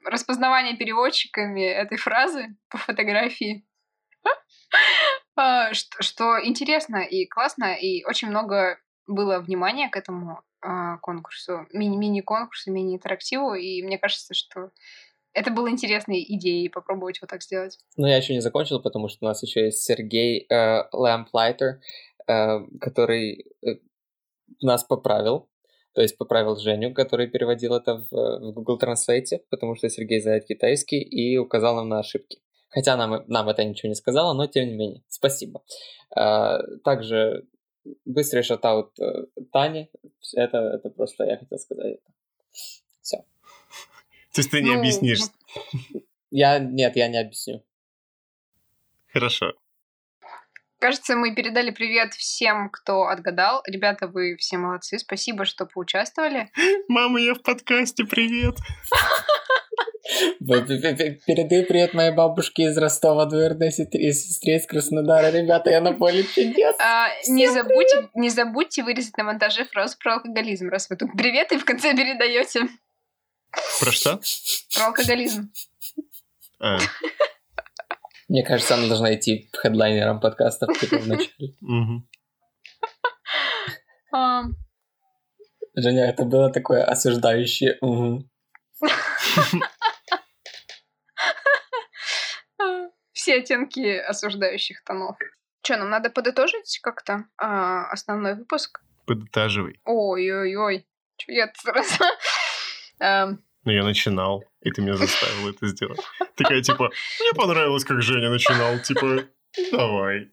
[0.05, 3.65] распознавания переводчиками этой фразы по фотографии.
[5.71, 10.43] Что интересно и классно, и очень много было внимания к этому
[11.01, 14.71] конкурсу, мини-конкурсу, мини-интерактиву, и мне кажется, что
[15.33, 17.77] это было интересной идеей попробовать вот так сделать.
[17.97, 21.79] Ну, я еще не закончил, потому что у нас еще есть Сергей э, Lamplighter,
[22.27, 23.75] э, который э,
[24.61, 25.49] нас поправил,
[25.93, 30.45] то есть поправил Женю, который переводил это в, в Google Translate, потому что Сергей знает
[30.45, 32.39] китайский и указал нам на ошибки.
[32.69, 35.61] Хотя нам, нам это ничего не сказала, но тем не менее, спасибо.
[36.15, 37.45] Э, также
[38.05, 39.89] быстрый шатаут э, Тани.
[40.35, 41.99] Это, это просто я хотел сказать.
[43.01, 43.17] Все.
[44.33, 45.19] То есть ты не ну, объяснишь?
[46.29, 47.63] Я, нет, я не объясню.
[49.11, 49.53] Хорошо.
[50.79, 53.61] Кажется, мы передали привет всем, кто отгадал.
[53.67, 54.97] Ребята, вы все молодцы.
[54.97, 56.49] Спасибо, что поучаствовали.
[56.87, 58.05] Мама, я в подкасте.
[58.05, 58.55] Привет.
[61.25, 65.31] Передай привет моей бабушке из Ростова, двоюродной сестре, из Краснодара.
[65.31, 66.75] Ребята, я на поле чудес.
[66.79, 71.53] А, не, забудьте, не забудьте вырезать на монтаже фразу про алкоголизм, раз вы тут привет
[71.53, 72.67] и в конце передаете.
[73.79, 74.19] Про что?
[74.75, 75.49] Про алкоголизм.
[76.59, 76.77] А.
[78.27, 81.55] Мне кажется, она должна идти хедлайнером подкаста в начале.
[85.73, 87.79] Женя, это было такое осуждающее.
[93.21, 95.15] все оттенки осуждающих тонов.
[95.63, 98.81] Что, нам надо подытожить как-то а, основной выпуск?
[99.05, 99.79] Подытаживай.
[99.85, 100.87] Ой-ой-ой.
[101.17, 102.03] Че я сразу...
[103.63, 105.99] Ну, я начинал, и ты меня заставил это сделать.
[106.35, 108.79] Такая, типа, мне понравилось, как Женя начинал.
[108.79, 109.27] Типа,
[109.71, 110.31] давай.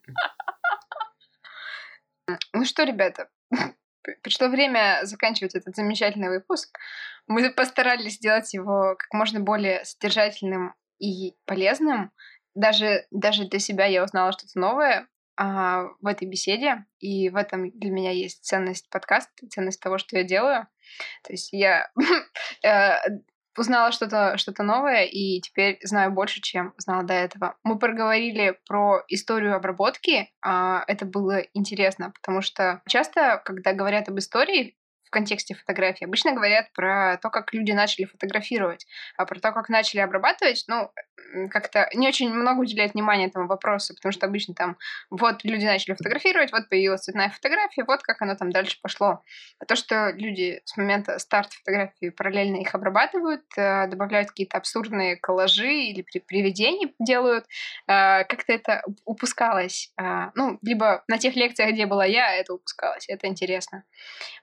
[2.54, 3.28] Ну что, ребята,
[4.22, 6.74] пришло время заканчивать этот замечательный выпуск.
[7.26, 12.12] Мы постарались сделать его как можно более содержательным и полезным
[12.58, 17.70] даже, даже для себя я узнала что-то новое а, в этой беседе, и в этом
[17.70, 20.66] для меня есть ценность подкаста, ценность того, что я делаю.
[21.22, 21.90] То есть я
[22.64, 22.96] э,
[23.56, 27.56] узнала что-то что новое, и теперь знаю больше, чем знала до этого.
[27.62, 34.18] Мы проговорили про историю обработки, а, это было интересно, потому что часто, когда говорят об
[34.18, 34.76] истории,
[35.08, 36.04] в контексте фотографии.
[36.04, 38.86] Обычно говорят про то, как люди начали фотографировать,
[39.16, 40.92] а про то, как начали обрабатывать, ну,
[41.50, 44.76] как-то не очень много уделяет внимания этому вопросу, потому что обычно там
[45.10, 49.22] вот люди начали фотографировать, вот появилась цветная фотография, вот как оно там дальше пошло.
[49.58, 55.16] А то, что люди с момента старта фотографии параллельно их обрабатывают, э, добавляют какие-то абсурдные
[55.16, 57.44] коллажи или приведения делают,
[57.86, 59.92] э, как-то это упускалось.
[60.00, 63.08] Э, ну, либо на тех лекциях, где была я, это упускалось.
[63.08, 63.84] Это интересно.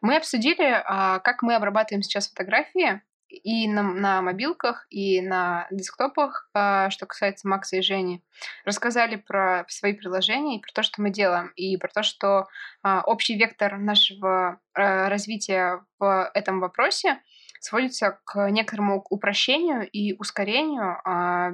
[0.01, 3.01] Мы обсудили, как мы обрабатываем сейчас фотографии,
[3.35, 8.23] и на, на мобилках, и на десктопах, э, что касается Макса и Жени,
[8.63, 12.47] рассказали про свои приложения и про то, что мы делаем, и про то, что
[12.83, 17.19] э, общий вектор нашего э, развития в этом вопросе
[17.59, 20.99] сводится к некоторому упрощению и ускорению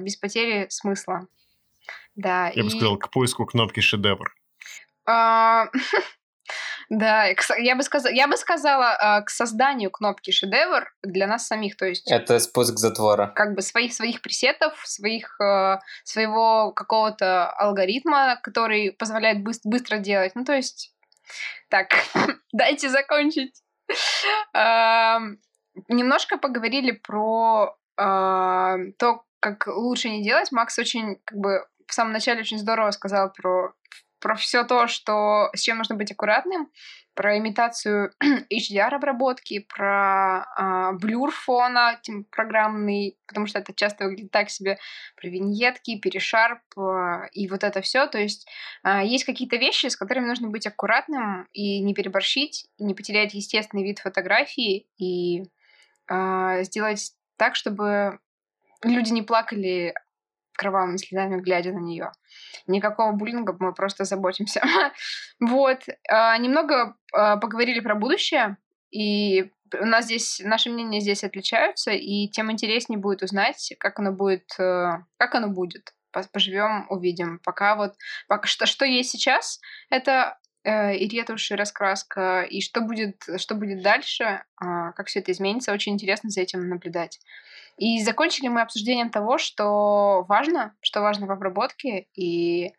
[0.02, 1.26] без потери смысла.
[2.16, 2.64] Да, Я и...
[2.64, 4.34] бы сказал, к поиску кнопки шедевр.
[6.94, 7.24] Да,
[7.56, 11.86] я бы, сказала, я бы сказала а, к созданию кнопки шедевр для нас самих, то
[11.86, 12.12] есть...
[12.12, 13.32] Это спуск затвора.
[13.34, 20.32] Как бы своих, своих пресетов, своих, э, своего какого-то алгоритма, который позволяет быстро, быстро делать.
[20.34, 20.94] Ну, то есть...
[21.70, 21.94] Так,
[22.52, 23.62] дайте закончить.
[24.52, 30.52] Немножко поговорили про а, то, как лучше не делать.
[30.52, 33.72] Макс очень, как бы, в самом начале очень здорово сказал про
[34.22, 36.70] про все то, что, с чем нужно быть аккуратным,
[37.14, 38.12] про имитацию
[38.50, 42.00] HDR-обработки, про э, блюр фона
[42.30, 44.78] программный, потому что это часто выглядит так себе,
[45.16, 48.06] про виньетки, перешарп э, и вот это все.
[48.06, 48.48] То есть
[48.84, 53.34] э, есть какие-то вещи, с которыми нужно быть аккуратным и не переборщить, и не потерять
[53.34, 55.42] естественный вид фотографии и
[56.08, 58.20] э, сделать так, чтобы
[58.84, 59.94] люди не плакали
[60.54, 62.12] кровавыми слезами, глядя на нее.
[62.66, 64.62] Никакого буллинга, мы просто заботимся.
[65.40, 65.80] вот.
[66.10, 68.56] А, немного а, поговорили про будущее,
[68.90, 69.50] и
[69.80, 74.48] у нас здесь, наши мнения здесь отличаются, и тем интереснее будет узнать, как оно будет,
[74.58, 75.94] э, как оно будет.
[76.32, 77.40] Поживем, увидим.
[77.42, 77.94] Пока вот,
[78.28, 83.54] пока что, что есть сейчас, это э, и ретушь, и раскраска, и что будет, что
[83.54, 84.42] будет дальше, э,
[84.94, 87.18] как все это изменится, очень интересно за этим наблюдать.
[87.78, 92.06] И закончили мы обсуждением того, что важно, что важно в обработке.
[92.14, 92.72] И,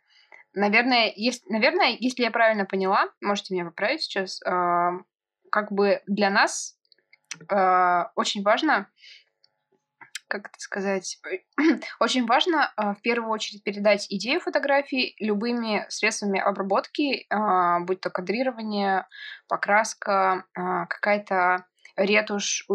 [0.53, 4.89] наверное, если, наверное, если я правильно поняла, можете меня поправить сейчас, э,
[5.51, 6.77] как бы для нас
[7.49, 8.87] э, очень важно,
[10.27, 11.19] как это сказать,
[11.99, 17.27] очень важно э, в первую очередь передать идею фотографии любыми средствами обработки,
[17.85, 19.07] будь то кадрирование,
[19.47, 21.65] покраска, какая-то
[21.95, 22.65] ретушь,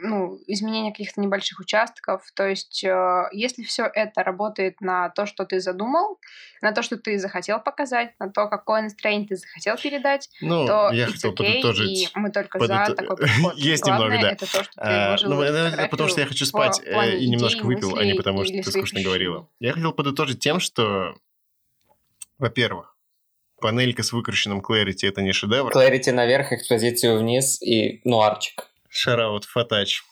[0.00, 2.22] ну, изменение каких-то небольших участков.
[2.34, 6.18] То есть, э, если все это работает на то, что ты задумал,
[6.62, 10.90] на то, что ты захотел показать, на то, какое настроение ты захотел передать, ну, то
[10.92, 12.02] я хотел okay, подытожить.
[12.02, 12.94] И мы только под за это...
[12.94, 13.54] такой подход.
[13.56, 14.32] Есть Главное, немного, да.
[14.32, 17.64] это то, что ты а, ну, это потому что я хочу спать э, и немножко
[17.64, 19.48] выпил, а не потому что ты скучно говорила.
[19.60, 21.14] Я хотел подытожить тем, что,
[22.38, 22.96] во-первых,
[23.60, 25.72] панелька с выкрученным Clarity— это не шедевр.
[25.72, 28.68] Clarity наверх, экспозицию вниз и нуарчик.
[28.98, 30.02] Шараут Фатач.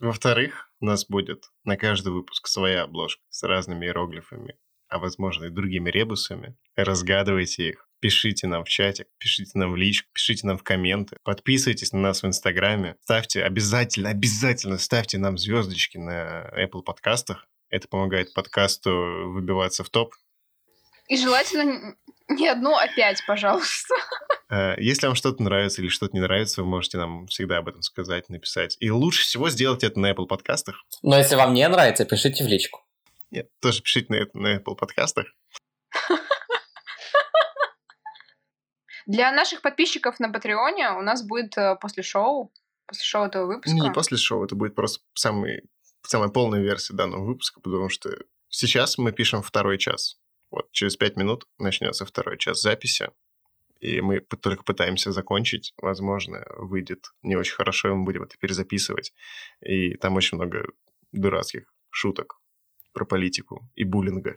[0.00, 4.58] Во-вторых, у нас будет на каждый выпуск своя обложка с разными иероглифами,
[4.88, 6.56] а возможно и другими ребусами.
[6.74, 7.88] Разгадывайте их.
[8.00, 11.18] Пишите нам в чатик, пишите нам в личку, пишите нам в комменты.
[11.22, 12.96] Подписывайтесь на нас в Инстаграме.
[13.02, 17.46] Ставьте обязательно, обязательно ставьте нам звездочки на Apple подкастах.
[17.68, 18.90] Это помогает подкасту
[19.30, 20.16] выбиваться в топ.
[21.06, 21.96] И желательно
[22.30, 23.94] не одну, а пять, пожалуйста.
[24.48, 27.82] Э, если вам что-то нравится или что-то не нравится, вы можете нам всегда об этом
[27.82, 28.76] сказать, написать.
[28.80, 30.84] И лучше всего сделать это на Apple подкастах.
[31.02, 32.84] Но если вам не нравится, пишите в личку.
[33.30, 35.26] Нет, тоже пишите на, это, на Apple подкастах.
[39.06, 42.52] Для наших подписчиков на Патреоне у нас будет э, после шоу,
[42.86, 43.74] после шоу этого выпуска.
[43.74, 45.62] Не, не после шоу, это будет просто самый,
[46.02, 48.10] самая полная версия данного выпуска, потому что
[48.48, 50.20] сейчас мы пишем второй час.
[50.50, 53.10] Вот через пять минут начнется второй час записи
[53.80, 55.72] и мы только пытаемся закончить.
[55.78, 59.14] Возможно, выйдет не очень хорошо, и мы будем это перезаписывать.
[59.62, 60.66] И там очень много
[61.12, 62.40] дурацких шуток
[62.92, 64.36] про политику и буллинга.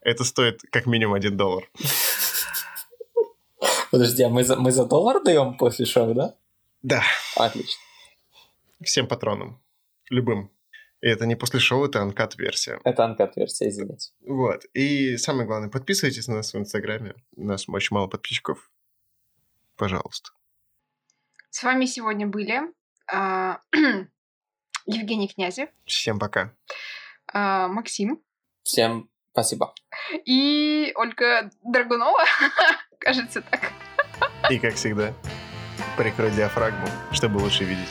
[0.00, 1.70] Это стоит как минимум один доллар.
[3.90, 6.34] Подожди, а мы за, мы за доллар даем после шоу, да?
[6.80, 7.02] Да.
[7.36, 7.80] Отлично.
[8.82, 9.62] Всем патронам.
[10.08, 10.50] Любым.
[11.02, 12.80] И это не после шоу, это анкат-версия.
[12.84, 14.12] Это анкат-версия, извините.
[14.20, 14.64] Вот.
[14.72, 17.14] И самое главное, подписывайтесь на нас в Инстаграме.
[17.36, 18.70] У нас очень мало подписчиков.
[19.76, 20.30] Пожалуйста.
[21.50, 22.60] С вами сегодня были
[23.12, 23.58] а,
[24.86, 25.68] Евгений Князев.
[25.86, 26.54] Всем пока.
[27.32, 28.22] А, Максим.
[28.62, 29.74] Всем спасибо.
[30.24, 32.24] И Ольга Драгунова.
[32.98, 33.72] Кажется так.
[34.50, 35.12] И как всегда,
[35.96, 37.90] прикрой диафрагму, чтобы лучше видеть.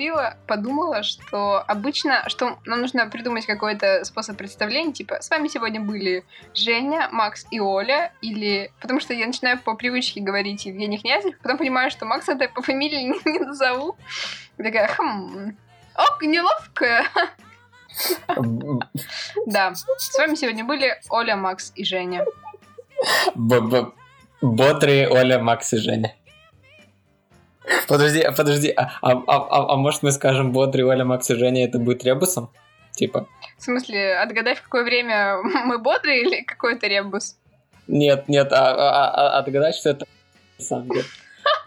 [0.00, 5.80] Говорила, подумала, что обычно, что нам нужно придумать какой-то способ представления, типа, с вами сегодня
[5.80, 8.72] были Женя, Макс и Оля, или...
[8.80, 12.62] Потому что я начинаю по привычке говорить Евгений Князев, потом понимаю, что Макса это по
[12.62, 13.96] фамилии не, не назову.
[14.56, 15.56] И такая, хм,
[15.96, 17.04] ок, неловко.
[19.46, 22.24] Да, с вами сегодня были Оля, Макс и Женя.
[24.40, 26.14] Бодрые Оля, Макс и Женя.
[27.88, 31.78] Подожди, подожди, а, а, а, а может мы скажем бодрый Оля, Макс и Женя это
[31.78, 32.50] будет ребусом?
[32.92, 33.28] Типа.
[33.58, 37.36] В смысле, отгадай, в какое время мы бодрые или какой это ребус?
[37.86, 40.06] Нет, нет, а, а, а отгадать, что это
[40.58, 41.04] сам деле.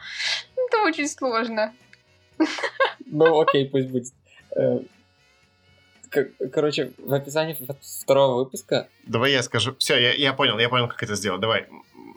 [0.56, 1.74] Это очень сложно.
[3.06, 4.08] Ну, окей, пусть будет.
[4.56, 4.80] Э,
[6.52, 7.58] короче, в описании
[8.02, 8.88] второго выпуска...
[9.06, 9.76] Давай я скажу.
[9.78, 11.42] Все, я, я понял, я понял, как это сделать.
[11.42, 11.68] Давай.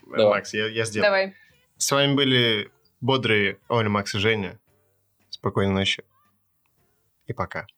[0.06, 0.38] Давай.
[0.38, 1.08] Макс, я, я сделаю.
[1.08, 1.34] Давай.
[1.76, 2.70] С вами были
[3.06, 4.58] бодрые Оля, Макс и Женя.
[5.30, 6.02] Спокойной ночи.
[7.28, 7.68] И пока.